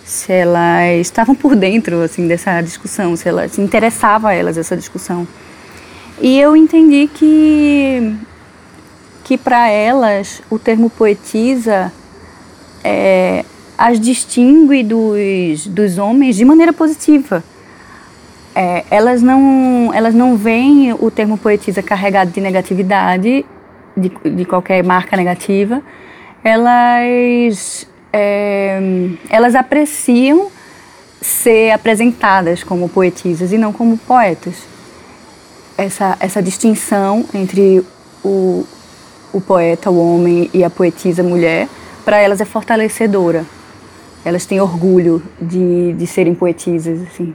se 0.05 0.33
elas 0.33 1.01
estavam 1.01 1.37
por 1.37 1.55
dentro 1.55 2.03
assim 2.03 2.27
dessa 2.27 2.61
discussão, 2.61 3.15
se 3.17 3.29
elas 3.29 3.53
se 3.53 3.61
interessava 3.61 4.31
a 4.31 4.35
elas 4.35 4.59
essa 4.59 4.77
discussão. 4.77 5.27
E 6.21 6.39
eu 6.39 6.57
entendi 6.57 7.09
que 7.13 8.15
que 9.25 9.39
para 9.39 9.69
elas 9.69 10.43
o 10.51 10.59
termo 10.59 10.91
poetisa 10.91 11.93
é, 12.83 13.45
as 13.79 13.99
distingue 13.99 14.83
dos, 14.83 15.67
dos 15.67 15.99
homens 15.99 16.37
de 16.37 16.45
maneira 16.45 16.73
positiva. 16.73 17.43
É, 18.55 18.85
elas, 18.91 19.23
não, 19.23 19.91
elas 19.95 20.15
não 20.15 20.37
veem 20.37 20.93
o 20.93 21.11
termo 21.11 21.39
poetisa 21.39 21.83
carregado 21.83 22.31
de 22.31 22.41
negatividade, 22.41 23.47
de, 23.97 24.13
de 24.35 24.45
qualquer 24.45 24.83
marca 24.83 25.17
negativa. 25.17 25.83
Elas, 26.43 27.87
é, 28.13 28.81
elas 29.29 29.55
apreciam 29.55 30.51
ser 31.21 31.73
apresentadas 31.73 32.65
como 32.65 32.89
poetisas 32.89 33.53
e 33.53 33.59
não 33.59 33.73
como 33.73 33.99
poetas. 33.99 34.55
Essa, 35.77 36.17
essa 36.21 36.43
distinção 36.43 37.25
entre 37.35 37.85
o, 38.25 38.67
o 39.33 39.41
poeta, 39.41 39.91
o 39.91 39.99
homem, 39.99 40.51
e 40.53 40.65
a 40.65 40.71
poetisa 40.71 41.23
mulher, 41.23 41.69
para 42.05 42.19
elas 42.19 42.41
é 42.41 42.45
fortalecedora 42.45 43.45
elas 44.25 44.45
têm 44.45 44.61
orgulho 44.61 45.23
de, 45.41 45.93
de 45.95 46.07
serem 46.07 46.35
poetisas, 46.35 47.01
assim. 47.03 47.35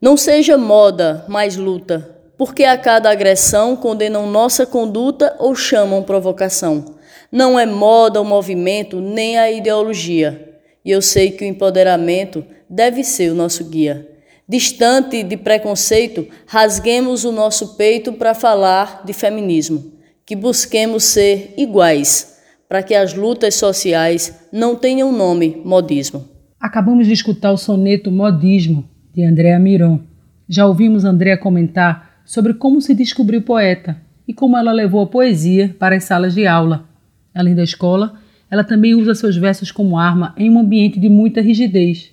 Não 0.00 0.16
seja 0.16 0.56
moda, 0.56 1.24
mas 1.28 1.56
luta, 1.56 2.16
porque 2.36 2.64
a 2.64 2.78
cada 2.78 3.10
agressão 3.10 3.76
condenam 3.76 4.26
nossa 4.26 4.64
conduta 4.64 5.34
ou 5.38 5.54
chamam 5.54 6.02
provocação. 6.02 6.97
Não 7.30 7.58
é 7.58 7.66
moda 7.66 8.20
o 8.20 8.24
movimento 8.24 9.00
nem 9.00 9.38
a 9.38 9.50
ideologia. 9.50 10.58
E 10.84 10.90
eu 10.90 11.02
sei 11.02 11.30
que 11.30 11.44
o 11.44 11.48
empoderamento 11.48 12.44
deve 12.68 13.04
ser 13.04 13.32
o 13.32 13.34
nosso 13.34 13.64
guia. 13.64 14.08
Distante 14.48 15.22
de 15.22 15.36
preconceito, 15.36 16.26
rasguemos 16.46 17.24
o 17.24 17.32
nosso 17.32 17.76
peito 17.76 18.14
para 18.14 18.32
falar 18.32 19.02
de 19.04 19.12
feminismo, 19.12 19.92
que 20.24 20.34
busquemos 20.34 21.04
ser 21.04 21.52
iguais 21.58 22.38
para 22.68 22.82
que 22.82 22.94
as 22.94 23.14
lutas 23.14 23.54
sociais 23.54 24.46
não 24.52 24.76
tenham 24.76 25.10
nome 25.10 25.60
modismo. 25.64 26.28
Acabamos 26.60 27.06
de 27.06 27.12
escutar 27.12 27.52
o 27.52 27.56
soneto 27.56 28.10
Modismo, 28.10 28.88
de 29.14 29.24
Andréa 29.24 29.58
Miron. 29.58 30.00
Já 30.48 30.66
ouvimos 30.66 31.04
Andréa 31.04 31.38
comentar 31.38 32.22
sobre 32.24 32.52
como 32.54 32.80
se 32.80 32.94
descobriu 32.94 33.42
poeta 33.42 34.00
e 34.26 34.34
como 34.34 34.56
ela 34.56 34.72
levou 34.72 35.02
a 35.02 35.06
poesia 35.06 35.74
para 35.78 35.96
as 35.96 36.04
salas 36.04 36.34
de 36.34 36.46
aula. 36.46 36.87
Além 37.34 37.54
da 37.54 37.62
escola, 37.62 38.20
ela 38.50 38.64
também 38.64 38.94
usa 38.94 39.14
seus 39.14 39.36
versos 39.36 39.70
como 39.70 39.98
arma 39.98 40.34
em 40.36 40.50
um 40.50 40.58
ambiente 40.58 40.98
de 40.98 41.08
muita 41.08 41.40
rigidez, 41.40 42.10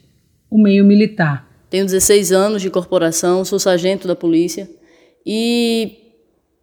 o 0.49 0.57
meio 0.57 0.83
militar. 0.83 1.49
Tenho 1.69 1.85
16 1.85 2.31
anos 2.31 2.61
de 2.61 2.69
corporação, 2.69 3.43
sou 3.43 3.59
sargento 3.59 4.07
da 4.07 4.15
polícia 4.15 4.69
e 5.25 5.97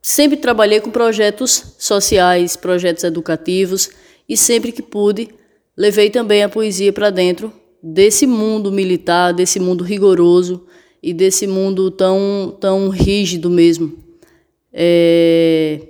sempre 0.01 0.37
trabalhei 0.37 0.81
com 0.81 0.91
projetos 0.91 1.75
sociais, 1.79 2.57
projetos 2.57 3.05
educativos 3.05 3.91
e 4.29 4.37
sempre 4.37 4.73
que 4.73 4.83
pude, 4.83 5.29
levei 5.77 6.11
também 6.11 6.43
a 6.43 6.49
poesia 6.49 6.93
para 6.93 7.11
dentro 7.11 7.53
desse 7.83 8.27
mundo 8.27 8.71
militar, 8.71 9.33
desse 9.33 9.59
mundo 9.59 9.83
rigoroso 9.83 10.67
e 11.03 11.13
desse 11.13 11.47
mundo 11.47 11.91
tão, 11.91 12.57
tão 12.61 12.89
rígido 12.89 13.51
mesmo. 13.51 13.99
É... 14.73 15.81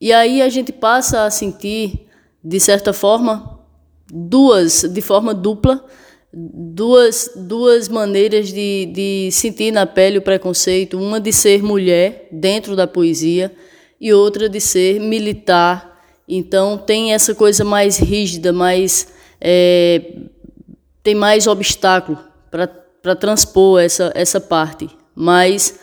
E 0.00 0.12
aí 0.12 0.40
a 0.42 0.48
gente 0.48 0.72
passa 0.72 1.24
a 1.24 1.30
sentir, 1.30 2.06
de 2.42 2.58
certa 2.60 2.92
forma, 2.92 3.60
duas, 4.10 4.82
de 4.82 5.00
forma 5.00 5.32
dupla, 5.32 5.84
duas, 6.32 7.30
duas 7.36 7.88
maneiras 7.88 8.52
de, 8.52 8.86
de 8.86 9.30
sentir 9.30 9.70
na 9.70 9.86
pele 9.86 10.18
o 10.18 10.22
preconceito: 10.22 10.98
uma 10.98 11.20
de 11.20 11.32
ser 11.32 11.62
mulher 11.62 12.28
dentro 12.32 12.74
da 12.74 12.86
poesia 12.86 13.52
e 14.00 14.12
outra 14.12 14.48
de 14.48 14.60
ser 14.60 15.00
militar. 15.00 15.90
Então 16.28 16.78
tem 16.78 17.12
essa 17.12 17.34
coisa 17.34 17.64
mais 17.64 17.98
rígida, 17.98 18.52
mais 18.52 19.08
é, 19.40 20.02
tem 21.02 21.14
mais 21.14 21.46
obstáculo 21.46 22.18
para 22.50 23.16
transpor 23.16 23.80
essa, 23.80 24.12
essa 24.14 24.40
parte. 24.40 24.88
Mas 25.14 25.78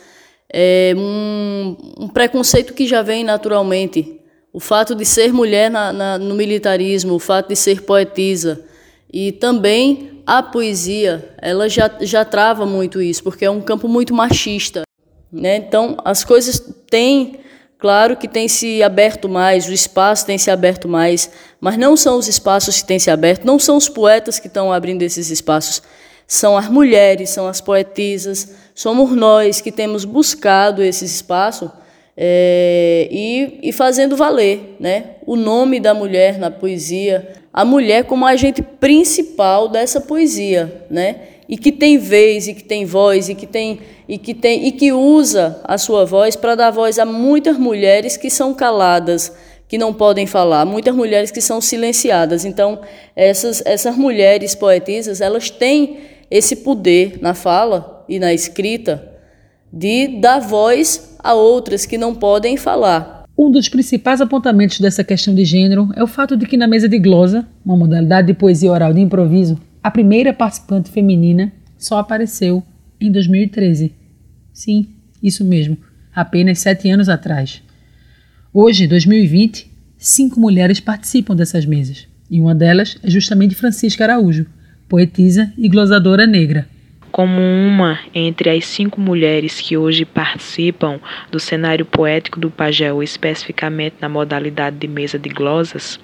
é 0.52 0.94
um, 0.96 1.76
um, 1.98 2.08
preconceito 2.08 2.74
que 2.74 2.86
já 2.86 3.02
vem 3.02 3.22
naturalmente. 3.22 4.19
O 4.52 4.58
fato 4.60 4.94
de 4.94 5.04
ser 5.04 5.32
mulher 5.32 5.70
na, 5.70 5.92
na, 5.92 6.18
no 6.18 6.34
militarismo, 6.34 7.14
o 7.14 7.18
fato 7.18 7.48
de 7.48 7.56
ser 7.56 7.82
poetisa. 7.82 8.64
E 9.12 9.32
também 9.32 10.22
a 10.26 10.42
poesia, 10.42 11.34
ela 11.40 11.68
já, 11.68 11.90
já 12.00 12.24
trava 12.24 12.66
muito 12.66 13.00
isso, 13.00 13.22
porque 13.22 13.44
é 13.44 13.50
um 13.50 13.60
campo 13.60 13.88
muito 13.88 14.14
machista. 14.14 14.82
Né? 15.32 15.56
Então, 15.56 15.96
as 16.04 16.24
coisas 16.24 16.60
têm 16.88 17.40
Claro 17.80 18.14
que 18.14 18.28
tem 18.28 18.46
se 18.46 18.82
aberto 18.82 19.26
mais, 19.26 19.66
o 19.66 19.72
espaço 19.72 20.26
tem 20.26 20.36
se 20.36 20.50
aberto 20.50 20.86
mais, 20.86 21.30
mas 21.58 21.78
não 21.78 21.96
são 21.96 22.18
os 22.18 22.28
espaços 22.28 22.82
que 22.82 22.86
têm 22.86 22.98
se 22.98 23.10
aberto, 23.10 23.46
não 23.46 23.58
são 23.58 23.78
os 23.78 23.88
poetas 23.88 24.38
que 24.38 24.48
estão 24.48 24.70
abrindo 24.70 25.00
esses 25.00 25.30
espaços, 25.30 25.82
são 26.26 26.58
as 26.58 26.68
mulheres, 26.68 27.30
são 27.30 27.48
as 27.48 27.58
poetisas, 27.58 28.50
somos 28.74 29.16
nós 29.16 29.62
que 29.62 29.72
temos 29.72 30.04
buscado 30.04 30.82
esse 30.82 31.06
espaço 31.06 31.72
é, 32.16 33.08
e, 33.10 33.58
e 33.62 33.72
fazendo 33.72 34.16
valer 34.16 34.76
né, 34.78 35.16
o 35.26 35.36
nome 35.36 35.80
da 35.80 35.94
mulher 35.94 36.38
na 36.38 36.50
poesia, 36.50 37.28
a 37.52 37.64
mulher 37.64 38.04
como 38.04 38.26
agente 38.26 38.62
principal 38.62 39.68
dessa 39.68 40.00
poesia, 40.00 40.84
né? 40.90 41.16
e 41.50 41.58
que 41.58 41.72
tem 41.72 41.98
vez 41.98 42.46
e 42.46 42.54
que 42.54 42.62
tem 42.62 42.84
voz 42.84 43.28
e 43.28 43.34
que 43.34 43.44
tem 43.44 43.80
e 44.08 44.16
que 44.16 44.32
tem 44.32 44.68
e 44.68 44.72
que 44.72 44.92
usa 44.92 45.60
a 45.64 45.76
sua 45.76 46.04
voz 46.04 46.36
para 46.36 46.54
dar 46.54 46.70
voz 46.70 46.96
a 46.96 47.04
muitas 47.04 47.58
mulheres 47.58 48.16
que 48.16 48.30
são 48.30 48.54
caladas, 48.54 49.32
que 49.66 49.76
não 49.76 49.92
podem 49.92 50.28
falar, 50.28 50.64
muitas 50.64 50.94
mulheres 50.94 51.32
que 51.32 51.40
são 51.40 51.60
silenciadas. 51.60 52.44
Então, 52.44 52.80
essas 53.16 53.62
essas 53.66 53.96
mulheres 53.96 54.54
poetisas, 54.54 55.20
elas 55.20 55.50
têm 55.50 55.98
esse 56.30 56.54
poder 56.54 57.18
na 57.20 57.34
fala 57.34 58.04
e 58.08 58.20
na 58.20 58.32
escrita 58.32 59.10
de 59.72 60.06
dar 60.20 60.38
voz 60.38 61.09
a 61.22 61.34
outras 61.34 61.86
que 61.86 61.98
não 61.98 62.14
podem 62.14 62.56
falar. 62.56 63.24
Um 63.36 63.50
dos 63.50 63.68
principais 63.68 64.20
apontamentos 64.20 64.80
dessa 64.80 65.02
questão 65.02 65.34
de 65.34 65.44
gênero 65.44 65.88
é 65.96 66.02
o 66.02 66.06
fato 66.06 66.36
de 66.36 66.46
que 66.46 66.56
na 66.56 66.68
mesa 66.68 66.88
de 66.88 66.98
glosa, 66.98 67.46
uma 67.64 67.76
modalidade 67.76 68.26
de 68.26 68.34
poesia 68.34 68.70
oral 68.70 68.92
de 68.92 69.00
improviso, 69.00 69.58
a 69.82 69.90
primeira 69.90 70.32
participante 70.32 70.90
feminina 70.90 71.52
só 71.78 71.98
apareceu 71.98 72.62
em 73.00 73.10
2013. 73.10 73.94
Sim, 74.52 74.88
isso 75.22 75.44
mesmo, 75.44 75.78
apenas 76.14 76.58
sete 76.58 76.90
anos 76.90 77.08
atrás. 77.08 77.62
Hoje, 78.52 78.86
2020, 78.86 79.70
cinco 79.96 80.38
mulheres 80.38 80.80
participam 80.80 81.34
dessas 81.34 81.64
mesas, 81.64 82.06
e 82.30 82.40
uma 82.40 82.54
delas 82.54 82.98
é 83.02 83.08
justamente 83.08 83.54
Francisca 83.54 84.04
Araújo, 84.04 84.46
poetisa 84.86 85.50
e 85.56 85.68
glosadora 85.68 86.26
negra 86.26 86.68
como 87.20 87.38
uma 87.38 88.00
entre 88.14 88.48
as 88.48 88.64
cinco 88.64 88.98
mulheres 88.98 89.60
que 89.60 89.76
hoje 89.76 90.06
participam 90.06 90.98
do 91.30 91.38
cenário 91.38 91.84
poético 91.84 92.40
do 92.40 92.50
Pajéu, 92.50 93.02
especificamente 93.02 93.96
na 94.00 94.08
modalidade 94.08 94.78
de 94.78 94.88
mesa 94.88 95.18
de 95.18 95.28
glosas, 95.28 96.00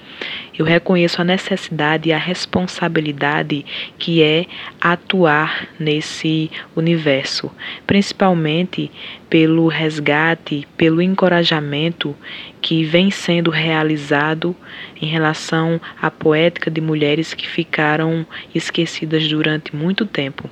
eu 0.58 0.62
reconheço 0.62 1.22
a 1.22 1.24
necessidade 1.24 2.10
e 2.10 2.12
a 2.12 2.18
responsabilidade 2.18 3.64
que 3.98 4.22
é 4.22 4.44
atuar 4.78 5.66
nesse 5.80 6.50
universo, 6.76 7.50
principalmente 7.86 8.90
pelo 9.30 9.68
resgate, 9.68 10.68
pelo 10.76 11.00
encorajamento 11.00 12.14
que 12.60 12.84
vem 12.84 13.10
sendo 13.10 13.50
realizado 13.50 14.54
em 15.00 15.06
relação 15.06 15.80
à 15.98 16.10
poética 16.10 16.70
de 16.70 16.82
mulheres 16.82 17.32
que 17.32 17.48
ficaram 17.48 18.26
esquecidas 18.54 19.26
durante 19.26 19.74
muito 19.74 20.04
tempo. 20.04 20.50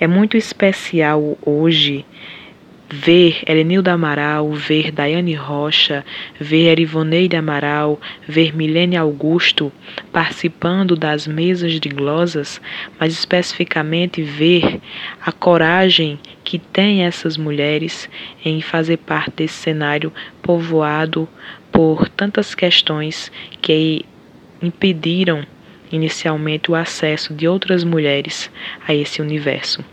É 0.00 0.06
muito 0.06 0.36
especial 0.36 1.36
hoje 1.44 2.04
ver 2.92 3.42
Helenilda 3.46 3.94
Amaral, 3.94 4.52
ver 4.52 4.92
Daiane 4.92 5.34
Rocha, 5.34 6.04
ver 6.38 6.72
Erivoneide 6.72 7.36
Amaral, 7.36 7.98
ver 8.28 8.54
Milene 8.54 8.98
Augusto 8.98 9.72
participando 10.12 10.94
das 10.94 11.26
mesas 11.26 11.80
de 11.80 11.88
glosas, 11.88 12.60
mas 13.00 13.14
especificamente 13.14 14.22
ver 14.22 14.78
a 15.24 15.32
coragem 15.32 16.20
que 16.44 16.58
tem 16.58 17.04
essas 17.04 17.38
mulheres 17.38 18.10
em 18.44 18.60
fazer 18.60 18.98
parte 18.98 19.36
desse 19.36 19.54
cenário 19.54 20.12
povoado 20.42 21.26
por 21.72 22.10
tantas 22.10 22.54
questões 22.54 23.32
que 23.62 24.04
impediram 24.60 25.46
inicialmente 25.92 26.70
o 26.70 26.74
acesso 26.74 27.34
de 27.34 27.46
outras 27.46 27.84
mulheres 27.84 28.50
a 28.86 28.94
esse 28.94 29.20
universo. 29.20 29.84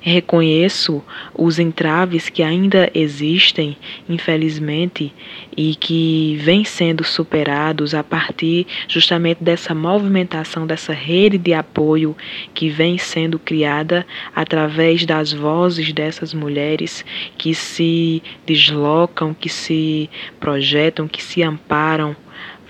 Reconheço 0.00 1.02
os 1.34 1.58
entraves 1.58 2.28
que 2.28 2.42
ainda 2.42 2.90
existem, 2.94 3.76
infelizmente, 4.08 5.12
e 5.56 5.74
que 5.74 6.38
vêm 6.40 6.64
sendo 6.64 7.02
superados 7.02 7.94
a 7.94 8.02
partir 8.02 8.66
justamente 8.88 9.42
dessa 9.42 9.74
movimentação, 9.74 10.66
dessa 10.66 10.92
rede 10.92 11.38
de 11.38 11.52
apoio 11.52 12.16
que 12.52 12.68
vem 12.68 12.98
sendo 12.98 13.38
criada 13.38 14.06
através 14.34 15.04
das 15.04 15.32
vozes 15.32 15.92
dessas 15.92 16.32
mulheres 16.32 17.04
que 17.36 17.54
se 17.54 18.22
deslocam, 18.46 19.34
que 19.34 19.48
se 19.48 20.08
projetam, 20.38 21.08
que 21.08 21.22
se 21.22 21.42
amparam 21.42 22.16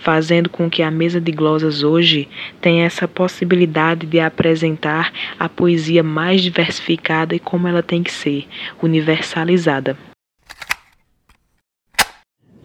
fazendo 0.04 0.50
com 0.50 0.68
que 0.68 0.82
a 0.82 0.90
mesa 0.90 1.18
de 1.18 1.32
glosas 1.32 1.82
hoje 1.82 2.28
tenha 2.60 2.84
essa 2.84 3.08
possibilidade 3.08 4.06
de 4.06 4.20
apresentar 4.20 5.10
a 5.38 5.48
poesia 5.48 6.02
mais 6.02 6.42
diversificada 6.42 7.34
e 7.34 7.38
como 7.38 7.66
ela 7.66 7.82
tem 7.82 8.02
que 8.02 8.12
ser, 8.12 8.44
universalizada. 8.82 9.96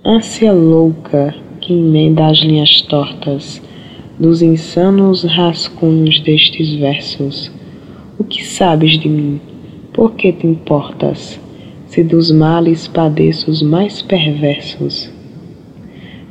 Ânsia 0.05 0.51
louca 0.51 1.33
que 1.61 1.73
emenda 1.73 2.27
as 2.27 2.39
linhas 2.39 2.81
tortas 2.81 3.61
dos 4.19 4.41
insanos 4.41 5.23
rascunhos 5.23 6.19
destes 6.19 6.75
versos. 6.75 7.49
O 8.17 8.23
que 8.25 8.43
sabes 8.43 8.99
de 8.99 9.07
mim? 9.07 9.39
Por 9.93 10.15
que 10.15 10.33
te 10.33 10.45
importas? 10.45 11.39
Se 11.85 12.03
dos 12.03 12.31
males 12.31 12.87
padeço 12.87 13.49
os 13.49 13.61
mais 13.61 14.01
perversos 14.01 15.18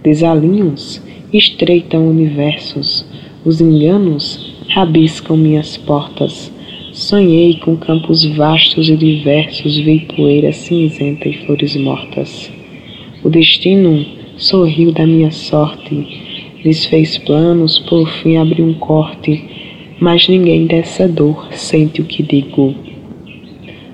desalinhos 0.09 1.03
estreitam 1.35 2.09
universos, 2.09 3.05
os 3.45 3.61
enganos 3.61 4.57
rabiscam 4.71 5.37
minhas 5.37 5.77
portas. 5.77 6.51
Sonhei 6.93 7.59
com 7.59 7.77
campos 7.77 8.25
vastos 8.25 8.89
e 8.89 8.97
diversos, 8.97 9.77
vi 9.77 10.07
poeira 10.17 10.51
cinzenta 10.51 11.29
e 11.29 11.35
flores 11.45 11.77
mortas. 11.77 12.51
O 13.23 13.29
destino 13.29 14.03
sorriu 14.39 14.91
da 14.93 15.07
minha 15.07 15.31
sorte, 15.31 16.07
lhes 16.65 16.87
fez 16.87 17.19
planos, 17.19 17.79
por 17.79 18.09
fim 18.09 18.39
abriu 18.39 18.65
um 18.65 18.75
corte, 18.75 19.45
mas 20.01 20.27
ninguém 20.27 20.67
dessa 20.67 21.07
dor 21.07 21.49
sente 21.53 22.01
o 22.01 22.05
que 22.05 22.23
digo. 22.23 22.75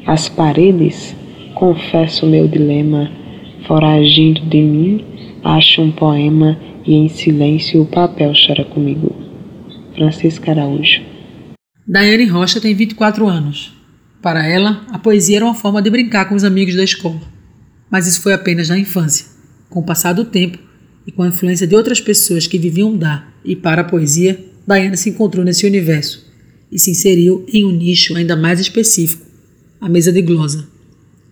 As 0.07 0.29
paredes, 0.29 1.17
confesso 1.55 2.25
meu 2.25 2.47
dilema, 2.47 3.11
foragindo 3.67 4.41
de 4.43 4.61
mim, 4.61 5.14
Acho 5.45 5.83
um 5.83 5.93
poema 5.93 6.59
e 6.87 6.95
em 6.95 7.07
silêncio 7.07 7.83
o 7.83 7.87
papel 7.87 8.33
chora 8.33 8.65
comigo. 8.65 9.15
Francisca 9.95 10.53
Araújo. 10.53 11.03
Daiane 11.87 12.25
Rocha 12.25 12.63
tem 12.63 12.75
24 12.75 13.29
anos. 13.29 13.75
Para 14.23 14.47
ela, 14.47 14.87
a 14.91 14.99
poesia 14.99 15.37
era 15.37 15.45
uma 15.45 15.55
forma 15.55 15.83
de 15.83 15.91
brincar 15.91 16.25
com 16.31 16.35
os 16.35 16.45
amigos 16.45 16.75
da 16.75 16.83
escola. 16.83 17.21
Mas 17.91 18.07
isso 18.07 18.23
foi 18.23 18.33
apenas 18.33 18.71
na 18.71 18.79
infância. 18.79 19.27
Com 19.69 19.81
o 19.81 19.85
passar 19.85 20.15
do 20.15 20.25
tempo, 20.25 20.59
e 21.07 21.13
com 21.13 21.23
a 21.23 21.29
influência 21.29 21.67
de 21.67 21.77
outras 21.77 22.01
pessoas 22.01 22.47
que 22.47 22.59
viviam 22.59 22.97
da 22.97 23.29
e 23.45 23.55
para 23.55 23.83
a 23.83 23.85
poesia, 23.85 24.43
Daiane 24.67 24.97
se 24.97 25.11
encontrou 25.11 25.45
nesse 25.45 25.67
universo 25.67 26.25
e 26.73 26.79
se 26.79 26.91
inseriu 26.91 27.45
em 27.53 27.67
um 27.67 27.71
nicho 27.71 28.17
ainda 28.17 28.35
mais 28.35 28.61
específico, 28.61 29.27
a 29.79 29.91
mesa 29.91 30.11
de 30.11 30.23
glosa. 30.23 30.67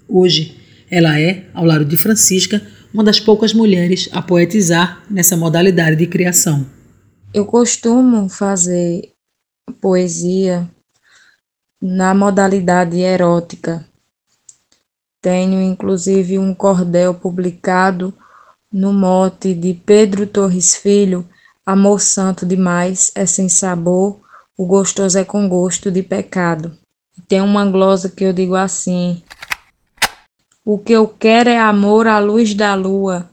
Hoje, 0.07 0.55
ela 0.91 1.19
é, 1.19 1.47
ao 1.55 1.65
lado 1.65 1.87
de 1.87 1.97
Francisca, 1.97 2.61
uma 2.93 3.03
das 3.03 3.19
poucas 3.19 3.55
mulheres 3.55 4.09
a 4.13 4.21
poetizar 4.21 5.03
nessa 5.11 5.37
modalidade 5.37 5.97
de 5.97 6.07
criação. 6.07 6.67
Eu 7.33 7.47
costumo 7.47 8.29
fazer 8.29 9.13
poesia 9.81 10.69
na 11.81 12.15
modalidade 12.15 13.01
erótica. 13.01 13.85
Tenho 15.21 15.61
inclusive 15.63 16.39
um 16.39 16.55
cordel 16.55 17.15
publicado 17.15 18.13
no 18.73 18.93
mote 18.93 19.55
de 19.55 19.75
Pedro 19.75 20.27
Torres 20.27 20.77
Filho, 20.77 21.29
Amor 21.65 22.01
Santo 22.01 22.45
demais 22.45 23.13
é 23.15 23.25
sem 23.25 23.49
sabor, 23.49 24.19
o 24.57 24.67
gostoso 24.67 25.19
é 25.19 25.25
com 25.25 25.49
gosto 25.49 25.91
de 25.91 26.03
pecado. 26.03 26.77
Tem 27.29 27.41
uma 27.41 27.65
glosa 27.65 28.09
que 28.09 28.25
eu 28.25 28.33
digo 28.33 28.57
assim: 28.57 29.23
O 30.65 30.79
que 30.79 30.93
eu 30.93 31.09
quero 31.09 31.51
é 31.51 31.59
amor 31.59 32.07
à 32.07 32.21
luz 32.21 32.55
da 32.55 32.73
lua, 32.77 33.29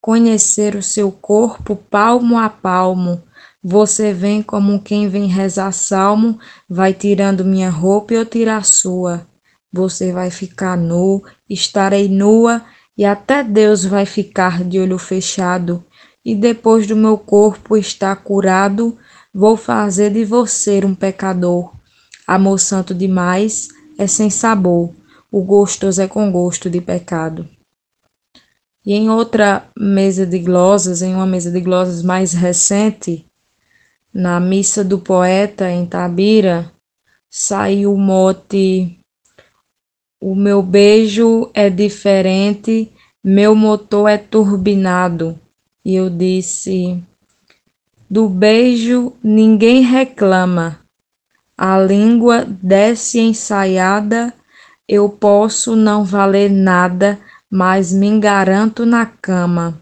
conhecer 0.00 0.74
o 0.74 0.82
seu 0.82 1.12
corpo 1.12 1.76
palmo 1.76 2.38
a 2.38 2.48
palmo. 2.48 3.22
Você 3.62 4.14
vem 4.14 4.42
como 4.42 4.80
quem 4.80 5.06
vem 5.06 5.26
rezar 5.26 5.72
salmo, 5.72 6.38
vai 6.66 6.94
tirando 6.94 7.44
minha 7.44 7.68
roupa 7.68 8.14
e 8.14 8.16
eu 8.16 8.24
tiro 8.24 8.50
a 8.52 8.62
sua. 8.62 9.26
Você 9.70 10.10
vai 10.10 10.30
ficar 10.30 10.74
nu, 10.74 11.22
estarei 11.50 12.08
nua 12.08 12.62
e 12.96 13.04
até 13.04 13.44
Deus 13.44 13.84
vai 13.84 14.06
ficar 14.06 14.64
de 14.64 14.80
olho 14.80 14.96
fechado. 14.96 15.84
E 16.24 16.34
depois 16.34 16.86
do 16.86 16.96
meu 16.96 17.18
corpo 17.18 17.76
estar 17.76 18.16
curado, 18.16 18.96
vou 19.34 19.54
fazer 19.54 20.10
de 20.10 20.24
você 20.24 20.82
um 20.82 20.94
pecador. 20.94 21.74
Amor 22.26 22.58
santo 22.58 22.94
demais 22.94 23.68
é 23.98 24.06
sem 24.06 24.30
sabor, 24.30 24.94
o 25.30 25.42
gostoso 25.42 26.02
é 26.02 26.08
com 26.08 26.30
gosto 26.32 26.68
de 26.68 26.80
pecado. 26.80 27.48
E 28.84 28.94
em 28.94 29.10
outra 29.10 29.68
mesa 29.78 30.26
de 30.26 30.38
glosas, 30.38 31.02
em 31.02 31.14
uma 31.14 31.26
mesa 31.26 31.50
de 31.50 31.60
glosas 31.60 32.02
mais 32.02 32.32
recente, 32.32 33.26
na 34.12 34.40
missa 34.40 34.82
do 34.82 34.98
poeta 34.98 35.70
em 35.70 35.86
Tabira, 35.86 36.72
saiu 37.28 37.94
o 37.94 37.98
mote 37.98 38.98
O 40.20 40.34
meu 40.34 40.62
beijo 40.62 41.48
é 41.54 41.70
diferente, 41.70 42.90
meu 43.22 43.54
motor 43.54 44.08
é 44.08 44.18
turbinado. 44.18 45.38
E 45.84 45.94
eu 45.94 46.10
disse: 46.10 47.02
Do 48.08 48.28
beijo 48.28 49.12
ninguém 49.22 49.82
reclama. 49.82 50.80
A 51.56 51.78
língua 51.78 52.44
desce 52.44 53.20
ensaiada, 53.20 54.34
eu 54.90 55.08
posso 55.08 55.76
não 55.76 56.02
valer 56.02 56.50
nada, 56.50 57.16
mas 57.48 57.92
me 57.92 58.18
garanto 58.18 58.84
na 58.84 59.06
cama. 59.06 59.78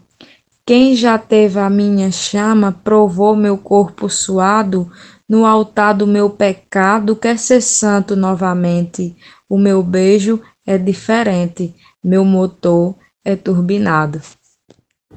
Quem 0.66 0.94
já 0.94 1.16
teve 1.16 1.58
a 1.58 1.70
minha 1.70 2.12
chama, 2.12 2.76
provou 2.84 3.34
meu 3.34 3.56
corpo 3.56 4.10
suado, 4.10 4.92
no 5.26 5.46
altar 5.46 5.94
do 5.94 6.06
meu 6.06 6.28
pecado, 6.28 7.16
quer 7.16 7.38
ser 7.38 7.62
santo 7.62 8.14
novamente. 8.14 9.16
O 9.48 9.56
meu 9.56 9.82
beijo 9.82 10.42
é 10.66 10.76
diferente, 10.76 11.74
meu 12.04 12.22
motor 12.22 12.94
é 13.24 13.34
turbinado. 13.34 14.20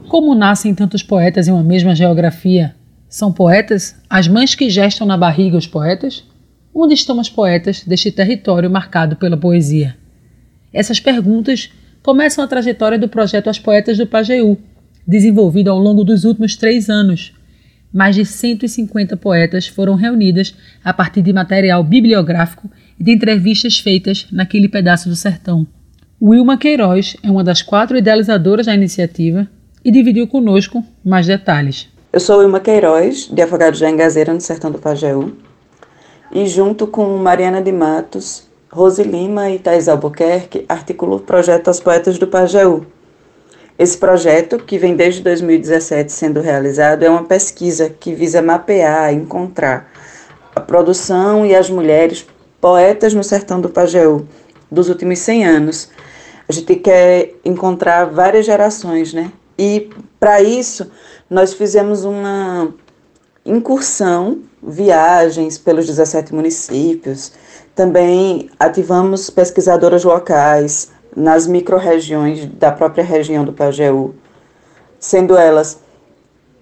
Como 0.08 0.34
nascem 0.34 0.74
tantos 0.74 1.04
poetas 1.04 1.50
em 1.50 1.52
uma 1.52 1.64
mesma 1.64 1.94
geografia? 1.94 2.78
São 3.10 3.34
poetas 3.34 3.98
as 4.10 4.26
mães 4.26 4.56
que 4.56 4.70
gestam 4.70 5.06
na 5.06 5.18
barriga 5.18 5.58
os 5.58 5.68
poetas? 5.68 6.24
Onde 6.74 6.94
estão 6.94 7.20
as 7.20 7.30
poetas 7.30 7.84
deste 7.84 8.12
território 8.12 8.72
marcado 8.72 9.18
pela 9.18 9.36
poesia? 9.36 9.98
Essas 10.74 11.02
perguntas 11.02 11.70
começam 12.02 12.42
a 12.44 12.48
trajetória 12.48 12.98
do 12.98 13.10
projeto 13.10 13.50
As 13.50 13.60
Poetas 13.60 13.98
do 13.98 14.08
Pajeú, 14.08 14.58
desenvolvido 15.06 15.70
ao 15.70 15.78
longo 15.78 16.04
dos 16.06 16.24
últimos 16.24 16.56
três 16.56 16.90
anos. 16.90 17.34
Mais 17.94 18.16
de 18.16 18.26
150 18.26 19.18
poetas 19.18 19.68
foram 19.68 19.96
reunidas 19.96 20.56
a 20.82 20.94
partir 20.94 21.22
de 21.22 21.34
material 21.34 21.84
bibliográfico 21.84 22.72
e 22.98 23.04
de 23.04 23.12
entrevistas 23.12 23.78
feitas 23.78 24.28
naquele 24.32 24.70
pedaço 24.70 25.10
do 25.10 25.16
sertão. 25.16 25.68
Wilma 26.22 26.58
Queiroz 26.58 27.18
é 27.22 27.30
uma 27.30 27.44
das 27.44 27.62
quatro 27.62 27.98
idealizadoras 27.98 28.68
da 28.68 28.74
iniciativa 28.74 29.46
e 29.84 29.92
dividiu 29.92 30.26
conosco 30.26 30.82
mais 31.04 31.28
detalhes. 31.28 31.90
Eu 32.14 32.20
sou 32.22 32.40
Wilma 32.40 32.62
Queiroz, 32.62 33.28
de 33.28 33.42
Afogados 33.42 33.80
da 33.82 33.90
Engazeira, 33.90 34.34
no 34.34 34.40
sertão 34.40 34.72
do 34.72 34.80
Pajeú, 34.80 35.36
e 36.32 36.46
junto 36.48 36.88
com 36.88 37.18
Mariana 37.18 37.62
de 37.62 37.72
Matos, 37.72 38.48
Rose 38.72 39.04
Lima 39.04 39.50
e 39.50 39.60
Thais 39.60 39.88
Albuquerque, 39.88 40.66
articulo 40.68 41.18
o 41.18 41.20
projeto 41.20 41.70
As 41.70 41.80
Poetas 41.80 42.18
do 42.18 42.28
Pajeú, 42.28 42.86
esse 43.82 43.98
projeto, 43.98 44.60
que 44.60 44.78
vem 44.78 44.96
desde 44.96 45.24
2017 45.24 46.12
sendo 46.12 46.40
realizado, 46.40 47.02
é 47.02 47.10
uma 47.10 47.24
pesquisa 47.24 47.90
que 47.90 48.14
visa 48.14 48.40
mapear, 48.40 49.12
encontrar 49.12 49.92
a 50.56 50.62
produção 50.62 51.44
e 51.44 51.56
as 51.56 51.68
mulheres 51.68 52.28
poetas 52.60 53.14
no 53.16 53.24
sertão 53.24 53.60
do 53.60 53.70
Pajeú 53.70 54.28
dos 54.70 54.88
últimos 54.88 55.18
100 55.18 55.46
anos. 55.46 55.90
A 56.48 56.54
gente 56.54 56.76
quer 56.76 57.34
encontrar 57.44 58.06
várias 58.06 58.46
gerações, 58.46 59.14
né? 59.14 59.32
E 59.58 59.90
para 60.20 60.44
isso, 60.44 60.92
nós 61.28 61.54
fizemos 61.56 62.06
uma 62.06 62.72
incursão, 63.46 64.40
viagens 64.62 65.58
pelos 65.58 65.86
17 65.88 66.34
municípios. 66.34 67.34
Também 67.76 68.50
ativamos 68.60 69.30
pesquisadoras 69.30 70.04
locais, 70.04 70.92
nas 71.16 71.46
microrregiões 71.48 72.46
da 72.46 72.72
própria 72.72 73.04
região 73.04 73.44
do 73.44 73.54
Pajeú, 73.54 74.16
sendo 75.00 75.36
elas 75.38 75.80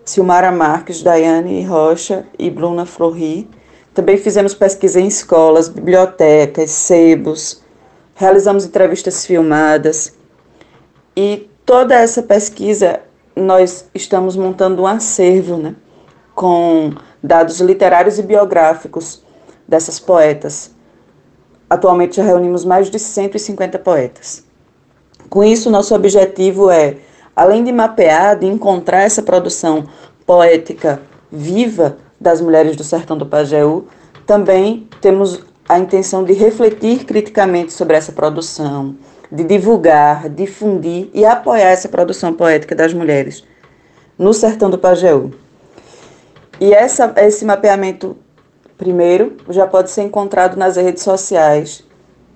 Silmara 0.03 0.51
Marques, 0.51 1.03
Daiane 1.03 1.63
Rocha 1.63 2.25
e 2.37 2.49
Bruna 2.49 2.85
Flori. 2.85 3.49
Também 3.93 4.17
fizemos 4.17 4.53
pesquisa 4.53 4.99
em 4.99 5.07
escolas, 5.07 5.69
bibliotecas, 5.69 6.71
sebos, 6.71 7.61
realizamos 8.15 8.65
entrevistas 8.65 9.25
filmadas 9.25 10.15
e 11.15 11.49
toda 11.65 11.95
essa 11.95 12.23
pesquisa 12.23 13.01
nós 13.35 13.85
estamos 13.93 14.35
montando 14.35 14.81
um 14.81 14.87
acervo, 14.87 15.57
né, 15.57 15.75
com 16.39 16.93
dados 17.21 17.59
literários 17.59 18.17
e 18.17 18.23
biográficos 18.23 19.21
dessas 19.67 19.99
poetas 19.99 20.71
Atualmente 21.69 22.15
já 22.15 22.23
reunimos 22.23 22.65
mais 22.65 22.89
de 22.89 22.97
150 22.97 23.77
poetas. 23.77 24.43
Com 25.29 25.43
isso, 25.43 25.69
nosso 25.69 25.93
objetivo 25.93 26.71
é, 26.71 26.97
além 27.35 27.63
de 27.63 27.71
mapear, 27.71 28.39
de 28.39 28.47
encontrar 28.47 29.03
essa 29.03 29.21
produção 29.21 29.85
poética 30.25 30.99
viva 31.31 31.97
das 32.19 32.41
mulheres 32.41 32.75
do 32.75 32.83
sertão 32.83 33.15
do 33.15 33.25
Pajeú, 33.25 33.85
também 34.25 34.87
temos 34.99 35.43
a 35.67 35.77
intenção 35.77 36.23
de 36.23 36.33
refletir 36.33 37.05
criticamente 37.05 37.71
sobre 37.71 37.95
essa 37.95 38.11
produção, 38.11 38.95
de 39.31 39.43
divulgar, 39.43 40.27
difundir 40.27 41.11
e 41.13 41.23
apoiar 41.23 41.69
essa 41.69 41.87
produção 41.87 42.33
poética 42.33 42.73
das 42.73 42.95
mulheres 42.95 43.43
no 44.17 44.33
sertão 44.33 44.71
do 44.71 44.79
Pajeú. 44.79 45.31
E 46.59 46.73
essa, 46.73 47.13
esse 47.17 47.45
mapeamento 47.45 48.17
Primeiro, 48.79 49.35
já 49.49 49.67
pode 49.67 49.91
ser 49.91 50.03
encontrado 50.03 50.55
nas 50.55 50.77
redes 50.77 51.03
sociais 51.03 51.83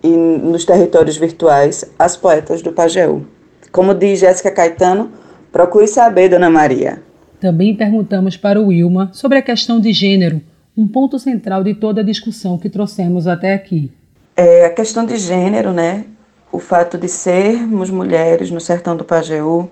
e 0.03 0.09
nos 0.09 0.65
territórios 0.65 1.15
virtuais 1.15 1.85
as 1.97 2.17
poetas 2.17 2.61
do 2.61 2.73
Pajeú. 2.73 3.25
Como 3.71 3.93
diz 3.95 4.19
Jéssica 4.19 4.51
Caetano, 4.51 5.09
procure 5.53 5.87
saber, 5.87 6.27
Dona 6.27 6.49
Maria. 6.49 7.01
Também 7.39 7.73
perguntamos 7.73 8.35
para 8.35 8.59
o 8.59 8.67
Wilma 8.67 9.09
sobre 9.13 9.37
a 9.37 9.41
questão 9.41 9.79
de 9.79 9.93
gênero, 9.93 10.41
um 10.75 10.85
ponto 10.85 11.17
central 11.17 11.63
de 11.63 11.75
toda 11.75 12.01
a 12.01 12.03
discussão 12.03 12.57
que 12.57 12.69
trouxemos 12.69 13.25
até 13.25 13.53
aqui. 13.53 13.89
É, 14.35 14.65
a 14.65 14.69
questão 14.69 15.05
de 15.05 15.15
gênero, 15.15 15.71
né? 15.71 16.03
O 16.51 16.59
fato 16.59 16.97
de 16.97 17.07
sermos 17.07 17.89
mulheres 17.89 18.51
no 18.51 18.59
sertão 18.59 18.97
do 18.97 19.05
Pajeú 19.05 19.69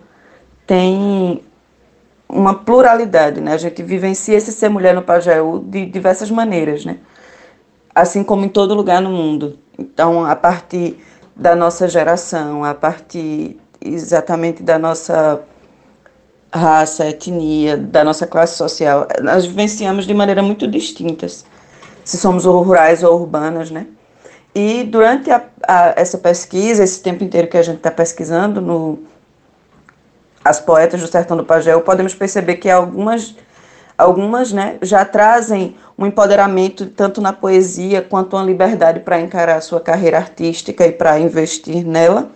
tem 0.65 1.41
uma 2.31 2.53
pluralidade, 2.53 3.41
né? 3.41 3.53
A 3.53 3.57
gente 3.57 3.83
vivencia 3.83 4.37
esse 4.37 4.51
ser 4.51 4.69
mulher 4.69 4.95
no 4.95 5.01
Pajeú 5.01 5.59
de 5.59 5.85
diversas 5.85 6.31
maneiras, 6.31 6.85
né? 6.85 6.97
Assim 7.93 8.23
como 8.23 8.45
em 8.45 8.49
todo 8.49 8.73
lugar 8.73 9.01
no 9.01 9.09
mundo. 9.09 9.59
Então, 9.77 10.25
a 10.25 10.35
partir 10.35 10.97
da 11.35 11.55
nossa 11.55 11.87
geração, 11.87 12.63
a 12.63 12.73
partir 12.73 13.59
exatamente 13.81 14.63
da 14.63 14.79
nossa 14.79 15.41
raça, 16.53 17.07
etnia, 17.07 17.77
da 17.77 18.03
nossa 18.03 18.25
classe 18.25 18.57
social, 18.57 19.07
nós 19.21 19.45
vivenciamos 19.45 20.05
de 20.05 20.13
maneira 20.13 20.43
muito 20.43 20.67
distintas, 20.67 21.45
se 22.03 22.17
somos 22.17 22.45
rurais 22.45 23.03
ou 23.03 23.19
urbanas, 23.19 23.71
né? 23.71 23.87
E 24.53 24.83
durante 24.83 25.31
a, 25.31 25.43
a, 25.65 25.93
essa 25.95 26.17
pesquisa, 26.17 26.83
esse 26.83 27.01
tempo 27.01 27.23
inteiro 27.23 27.47
que 27.47 27.57
a 27.57 27.61
gente 27.61 27.77
está 27.77 27.89
pesquisando 27.89 28.59
no, 28.59 28.99
as 30.43 30.59
poetas 30.59 31.01
do 31.01 31.07
Sertão 31.07 31.37
do 31.37 31.45
Pajéu, 31.45 31.81
podemos 31.81 32.15
perceber 32.15 32.55
que 32.55 32.69
algumas, 32.69 33.35
algumas 33.97 34.51
né, 34.51 34.77
já 34.81 35.05
trazem 35.05 35.75
um 35.97 36.05
empoderamento 36.05 36.87
tanto 36.87 37.21
na 37.21 37.31
poesia 37.31 38.01
quanto 38.01 38.35
uma 38.35 38.45
liberdade 38.45 39.01
para 39.01 39.19
encarar 39.19 39.57
a 39.57 39.61
sua 39.61 39.79
carreira 39.79 40.17
artística 40.17 40.85
e 40.85 40.91
para 40.91 41.19
investir 41.19 41.85
nela. 41.85 42.29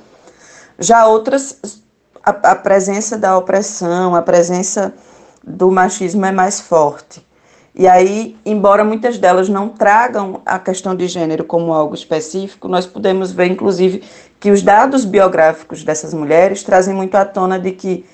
Já 0.77 1.07
outras, 1.07 1.81
a, 2.23 2.29
a 2.29 2.55
presença 2.55 3.17
da 3.17 3.37
opressão, 3.37 4.13
a 4.13 4.21
presença 4.21 4.93
do 5.43 5.71
machismo 5.71 6.25
é 6.25 6.31
mais 6.31 6.59
forte. 6.59 7.25
E 7.77 7.89
aí, 7.89 8.37
embora 8.45 8.85
muitas 8.85 9.17
delas 9.17 9.49
não 9.49 9.67
tragam 9.67 10.41
a 10.45 10.57
questão 10.57 10.95
de 10.95 11.09
gênero 11.09 11.43
como 11.43 11.73
algo 11.73 11.93
específico, 11.93 12.69
nós 12.69 12.85
podemos 12.85 13.33
ver, 13.33 13.47
inclusive, 13.47 14.01
que 14.39 14.49
os 14.49 14.61
dados 14.61 15.03
biográficos 15.03 15.83
dessas 15.83 16.13
mulheres 16.13 16.63
trazem 16.63 16.95
muito 16.95 17.15
à 17.15 17.25
tona 17.25 17.59
de 17.59 17.73
que, 17.73 18.05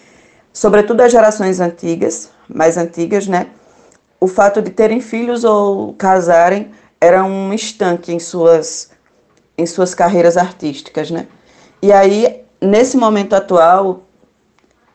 sobretudo 0.51 1.01
as 1.01 1.11
gerações 1.11 1.59
antigas, 1.59 2.31
mais 2.49 2.75
antigas, 2.75 3.27
né, 3.27 3.47
o 4.19 4.27
fato 4.27 4.63
de 4.63 4.71
terem 4.71 4.99
filhos 4.99 5.43
ou 5.43 5.93
casarem 5.93 6.71
era 6.99 7.23
um 7.23 7.53
estanque 7.53 8.11
em 8.11 8.19
suas, 8.19 8.89
em 9.55 9.67
suas 9.67 9.93
carreiras 9.93 10.37
artísticas, 10.37 11.11
né? 11.11 11.27
E 11.83 11.91
aí, 11.91 12.43
nesse 12.59 12.97
momento 12.97 13.35
atual, 13.35 14.01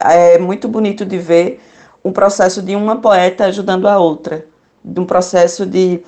é 0.00 0.38
muito 0.38 0.66
bonito 0.66 1.04
de 1.04 1.18
ver 1.18 1.60
um 2.04 2.12
processo 2.12 2.60
de 2.62 2.74
uma 2.74 3.00
poeta 3.00 3.44
ajudando 3.44 3.86
a 3.86 3.98
outra 3.98 4.44
de 4.86 5.00
um 5.00 5.04
processo 5.04 5.66
de, 5.66 6.02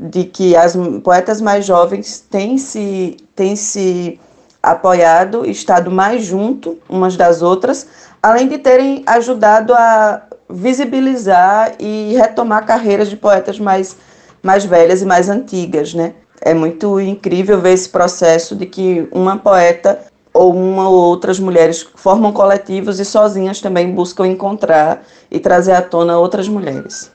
de 0.00 0.24
que 0.24 0.56
as 0.56 0.74
poetas 1.04 1.40
mais 1.40 1.66
jovens 1.66 2.24
têm 2.30 2.56
se, 2.56 3.18
têm 3.36 3.54
se 3.54 4.18
apoiado, 4.62 5.44
estado 5.44 5.90
mais 5.90 6.24
junto 6.24 6.78
umas 6.88 7.16
das 7.16 7.42
outras, 7.42 7.86
além 8.22 8.48
de 8.48 8.58
terem 8.58 9.02
ajudado 9.06 9.74
a 9.74 10.22
visibilizar 10.48 11.74
e 11.78 12.14
retomar 12.16 12.64
carreiras 12.64 13.10
de 13.10 13.16
poetas 13.16 13.58
mais, 13.58 13.96
mais 14.42 14.64
velhas 14.64 15.02
e 15.02 15.06
mais 15.06 15.28
antigas, 15.28 15.92
né? 15.92 16.14
É 16.40 16.54
muito 16.54 17.00
incrível 17.00 17.60
ver 17.60 17.72
esse 17.72 17.88
processo 17.88 18.56
de 18.56 18.66
que 18.66 19.08
uma 19.12 19.38
poeta 19.38 19.98
ou 20.34 20.52
uma 20.54 20.88
ou 20.88 20.96
outras 20.96 21.38
mulheres 21.38 21.86
formam 21.94 22.32
coletivos 22.32 22.98
e 22.98 23.04
sozinhas 23.04 23.60
também 23.60 23.92
buscam 23.92 24.26
encontrar 24.26 25.04
e 25.30 25.38
trazer 25.38 25.72
à 25.72 25.82
tona 25.82 26.18
outras 26.18 26.48
mulheres. 26.48 27.11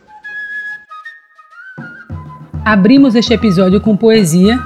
Abrimos 2.67 3.15
este 3.15 3.34
episódio 3.34 3.80
com 3.80 3.95
poesia 3.95 4.60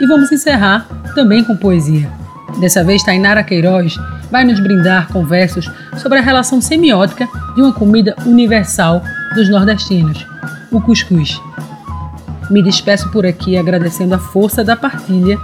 e 0.00 0.06
vamos 0.08 0.32
encerrar 0.32 0.88
também 1.14 1.44
com 1.44 1.56
poesia. 1.56 2.10
Dessa 2.58 2.82
vez, 2.82 3.04
Tainara 3.04 3.44
Queiroz 3.44 3.94
vai 4.28 4.44
nos 4.44 4.58
brindar 4.58 5.06
com 5.12 5.24
versos 5.24 5.70
sobre 5.96 6.18
a 6.18 6.20
relação 6.20 6.60
semiótica 6.60 7.28
de 7.54 7.62
uma 7.62 7.72
comida 7.72 8.16
universal 8.26 9.00
dos 9.36 9.48
nordestinos, 9.48 10.26
o 10.72 10.80
cuscuz. 10.80 11.40
Me 12.50 12.60
despeço 12.60 13.08
por 13.12 13.24
aqui 13.24 13.56
agradecendo 13.56 14.16
a 14.16 14.18
força 14.18 14.64
da 14.64 14.74
partilha 14.74 15.38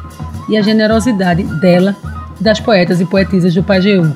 e 0.49 0.57
a 0.57 0.63
generosidade 0.63 1.45
dela 1.61 1.95
e 2.41 2.43
das 2.43 2.59
poetas 2.59 3.01
e 3.01 3.05
poetisas 3.05 3.55
do 3.55 3.63
Pajeú. 3.63 4.13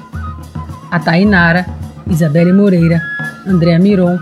A 0.90 0.98
Tainara, 0.98 1.64
Isabelle 2.09 2.52
Moreira, 2.52 3.00
Andréa 3.46 3.78
Miron, 3.78 4.18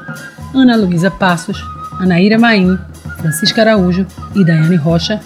Ana 0.55 0.77
Luísa 0.77 1.11
Passos, 1.11 1.65
Anaíra 1.99 2.39
Maim, 2.39 2.79
Francisca 3.23 3.63
Araújo 3.63 4.05
e 4.35 4.45
Daiane 4.45 4.75
Rocha, 4.75 5.21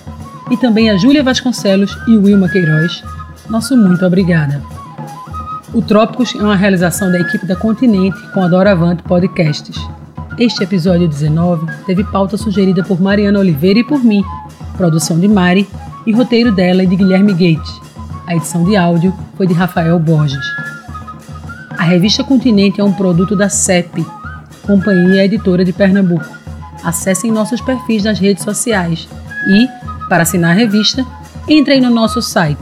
e 0.50 0.56
também 0.56 0.90
a 0.90 0.96
Júlia 0.98 1.24
Vasconcelos 1.24 1.96
e 2.06 2.16
Wilma 2.16 2.48
Queiroz. 2.48 3.02
Nosso 3.48 3.76
muito 3.76 4.04
obrigada. 4.04 4.62
O 5.72 5.80
Trópicos 5.80 6.35
é 6.35 6.42
uma 6.42 6.54
realização 6.54 7.11
da 7.11 7.18
equipe 7.18 7.46
da 7.46 7.56
Continente 7.56 8.16
com 8.32 8.42
a 8.42 8.48
Doravante 8.48 9.02
Podcasts. 9.02 9.76
Este 10.38 10.62
episódio 10.62 11.09
19 11.09 11.66
teve 11.87 12.04
pauta 12.04 12.37
sugerida 12.37 12.85
por 12.85 13.00
Mariana 13.00 13.38
Oliveira 13.38 13.80
e 13.80 13.85
por 13.85 14.04
mim, 14.04 14.22
produção 14.76 15.18
de 15.18 15.26
Mari 15.26 15.66
e 16.06 16.12
roteiro 16.12 16.52
dela 16.52 16.85
e 16.85 16.87
de 16.87 16.96
Guilherme 16.96 17.32
Gates. 17.32 17.80
A 18.26 18.37
edição 18.37 18.62
de 18.64 18.76
áudio 18.76 19.12
foi 19.37 19.46
de 19.46 19.54
Rafael 19.54 19.98
Borges. 19.98 20.44
A 21.70 21.82
revista 21.82 22.22
Continente 22.22 22.80
é 22.80 22.85
um 22.85 22.92
produto 22.92 23.35
da 23.35 23.48
CEP, 23.48 24.06
Companhia 24.66 25.24
Editora 25.24 25.64
de 25.64 25.72
Pernambuco 25.72 26.37
acessem 26.87 27.31
nossos 27.33 27.61
perfis 27.61 28.05
nas 28.05 28.20
redes 28.20 28.44
sociais 28.44 29.09
e, 29.49 29.66
para 30.09 30.22
assinar 30.22 30.53
a 30.53 30.55
revista, 30.55 31.05
entrem 31.49 31.81
no 31.81 31.90
nosso 31.90 32.22
site 32.22 32.61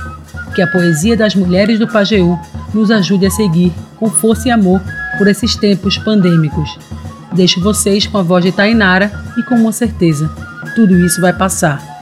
Que 0.57 0.63
a 0.63 0.67
poesia 0.67 1.17
das 1.17 1.37
mulheres 1.37 1.79
do 1.79 1.87
Pajeú 1.87 2.37
nos 2.73 2.91
ajude 2.91 3.27
a 3.27 3.31
seguir 3.31 3.73
com 3.97 4.11
força 4.11 4.49
e 4.49 4.51
amor 4.51 4.81
por 5.17 5.29
esses 5.29 5.57
tempos 5.57 5.99
pandêmicos. 5.99 6.79
Deixo 7.35 7.61
vocês 7.61 8.07
com 8.07 8.19
a 8.19 8.23
voz 8.23 8.45
de 8.45 8.53
Tainara 8.53 9.11
e 9.39 9.43
com 9.43 9.55
uma 9.55 9.73
certeza: 9.73 10.31
tudo 10.75 10.99
isso 11.05 11.21
vai 11.21 11.37
passar. 11.37 11.95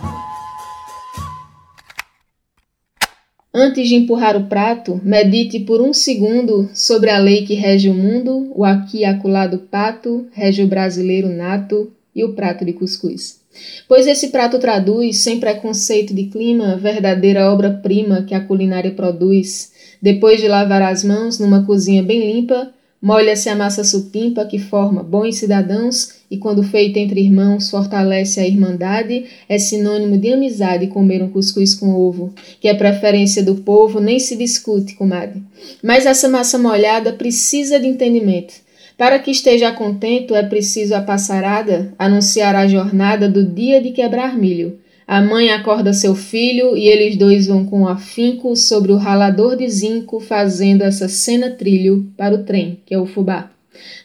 Antes 3.54 3.86
de 3.86 3.94
empurrar 3.96 4.34
o 4.34 4.46
prato, 4.46 4.98
medite 5.04 5.60
por 5.60 5.80
um 5.82 5.92
segundo 5.92 6.70
sobre 6.72 7.10
a 7.10 7.18
lei 7.18 7.44
que 7.44 7.54
rege 7.54 7.90
o 7.90 7.94
mundo, 7.94 8.50
o 8.54 8.64
aqui 8.64 9.00
e 9.00 9.04
acolá 9.04 9.46
do 9.46 9.58
pato, 9.58 10.26
rege 10.32 10.62
o 10.62 10.66
brasileiro 10.66 11.28
nato 11.28 11.92
e 12.14 12.24
o 12.24 12.32
prato 12.32 12.64
de 12.64 12.72
cuscuz. 12.72 13.40
Pois 13.86 14.06
esse 14.06 14.28
prato 14.28 14.58
traduz, 14.58 15.18
sem 15.18 15.38
preconceito 15.38 16.14
de 16.14 16.24
clima, 16.24 16.76
verdadeira 16.76 17.52
obra-prima 17.52 18.22
que 18.22 18.34
a 18.34 18.40
culinária 18.40 18.90
produz. 18.90 19.72
Depois 20.00 20.40
de 20.40 20.48
lavar 20.48 20.80
as 20.82 21.04
mãos 21.04 21.38
numa 21.38 21.64
cozinha 21.64 22.02
bem 22.02 22.32
limpa, 22.32 22.72
Molha-se 23.02 23.48
a 23.48 23.56
massa 23.56 23.82
supimpa 23.82 24.44
que 24.44 24.60
forma 24.60 25.02
bons 25.02 25.34
cidadãos 25.34 26.22
e, 26.30 26.38
quando 26.38 26.62
feita 26.62 27.00
entre 27.00 27.20
irmãos, 27.20 27.68
fortalece 27.68 28.38
a 28.38 28.46
irmandade, 28.46 29.24
é 29.48 29.58
sinônimo 29.58 30.16
de 30.16 30.32
amizade 30.32 30.86
comer 30.86 31.20
um 31.20 31.28
cuscuz 31.28 31.74
com 31.74 31.92
ovo, 31.92 32.32
que 32.60 32.68
é 32.68 32.74
preferência 32.74 33.42
do 33.42 33.56
povo, 33.56 33.98
nem 33.98 34.20
se 34.20 34.36
discute, 34.36 34.94
comadre. 34.94 35.42
Mas 35.82 36.06
essa 36.06 36.28
massa 36.28 36.56
molhada 36.56 37.12
precisa 37.12 37.80
de 37.80 37.88
entendimento. 37.88 38.54
Para 38.96 39.18
que 39.18 39.32
esteja 39.32 39.72
contento, 39.72 40.32
é 40.32 40.44
preciso 40.44 40.94
a 40.94 41.00
passarada 41.00 41.92
anunciar 41.98 42.54
a 42.54 42.68
jornada 42.68 43.28
do 43.28 43.42
dia 43.44 43.82
de 43.82 43.90
quebrar 43.90 44.38
milho. 44.38 44.78
A 45.12 45.20
mãe 45.20 45.50
acorda 45.50 45.92
seu 45.92 46.14
filho 46.14 46.74
e 46.74 46.88
eles 46.88 47.16
dois 47.16 47.46
vão 47.46 47.66
com 47.66 47.86
afinco 47.86 48.56
sobre 48.56 48.92
o 48.92 48.96
ralador 48.96 49.56
de 49.56 49.68
zinco 49.68 50.18
fazendo 50.18 50.80
essa 50.80 51.06
cena 51.06 51.50
trilho 51.50 52.10
para 52.16 52.34
o 52.34 52.44
trem, 52.44 52.80
que 52.86 52.94
é 52.94 52.98
o 52.98 53.04
fubá. 53.04 53.50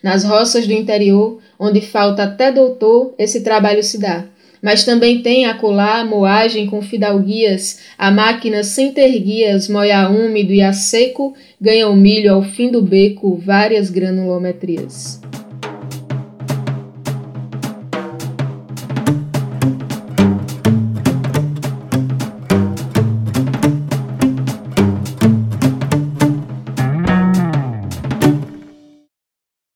Nas 0.03 0.25
roças 0.25 0.67
do 0.67 0.73
interior, 0.73 1.39
onde 1.57 1.79
falta 1.79 2.23
até 2.23 2.51
doutor, 2.51 3.15
esse 3.17 3.39
trabalho 3.39 3.81
se 3.83 3.97
dá. 3.97 4.25
Mas 4.61 4.83
também 4.83 5.21
tem 5.21 5.45
acolá 5.45 6.03
moagem 6.03 6.67
com 6.67 6.81
fidalguias, 6.81 7.79
a 7.97 8.11
máquina 8.11 8.61
sem 8.61 8.91
ter 8.91 9.17
guias, 9.17 9.69
moia 9.69 10.09
úmido 10.09 10.51
e 10.51 10.61
a 10.61 10.73
seco, 10.73 11.33
ganha 11.61 11.87
o 11.87 11.95
milho 11.95 12.33
ao 12.33 12.43
fim 12.43 12.69
do 12.69 12.81
beco 12.81 13.37
várias 13.37 13.89
granulometrias. 13.89 15.21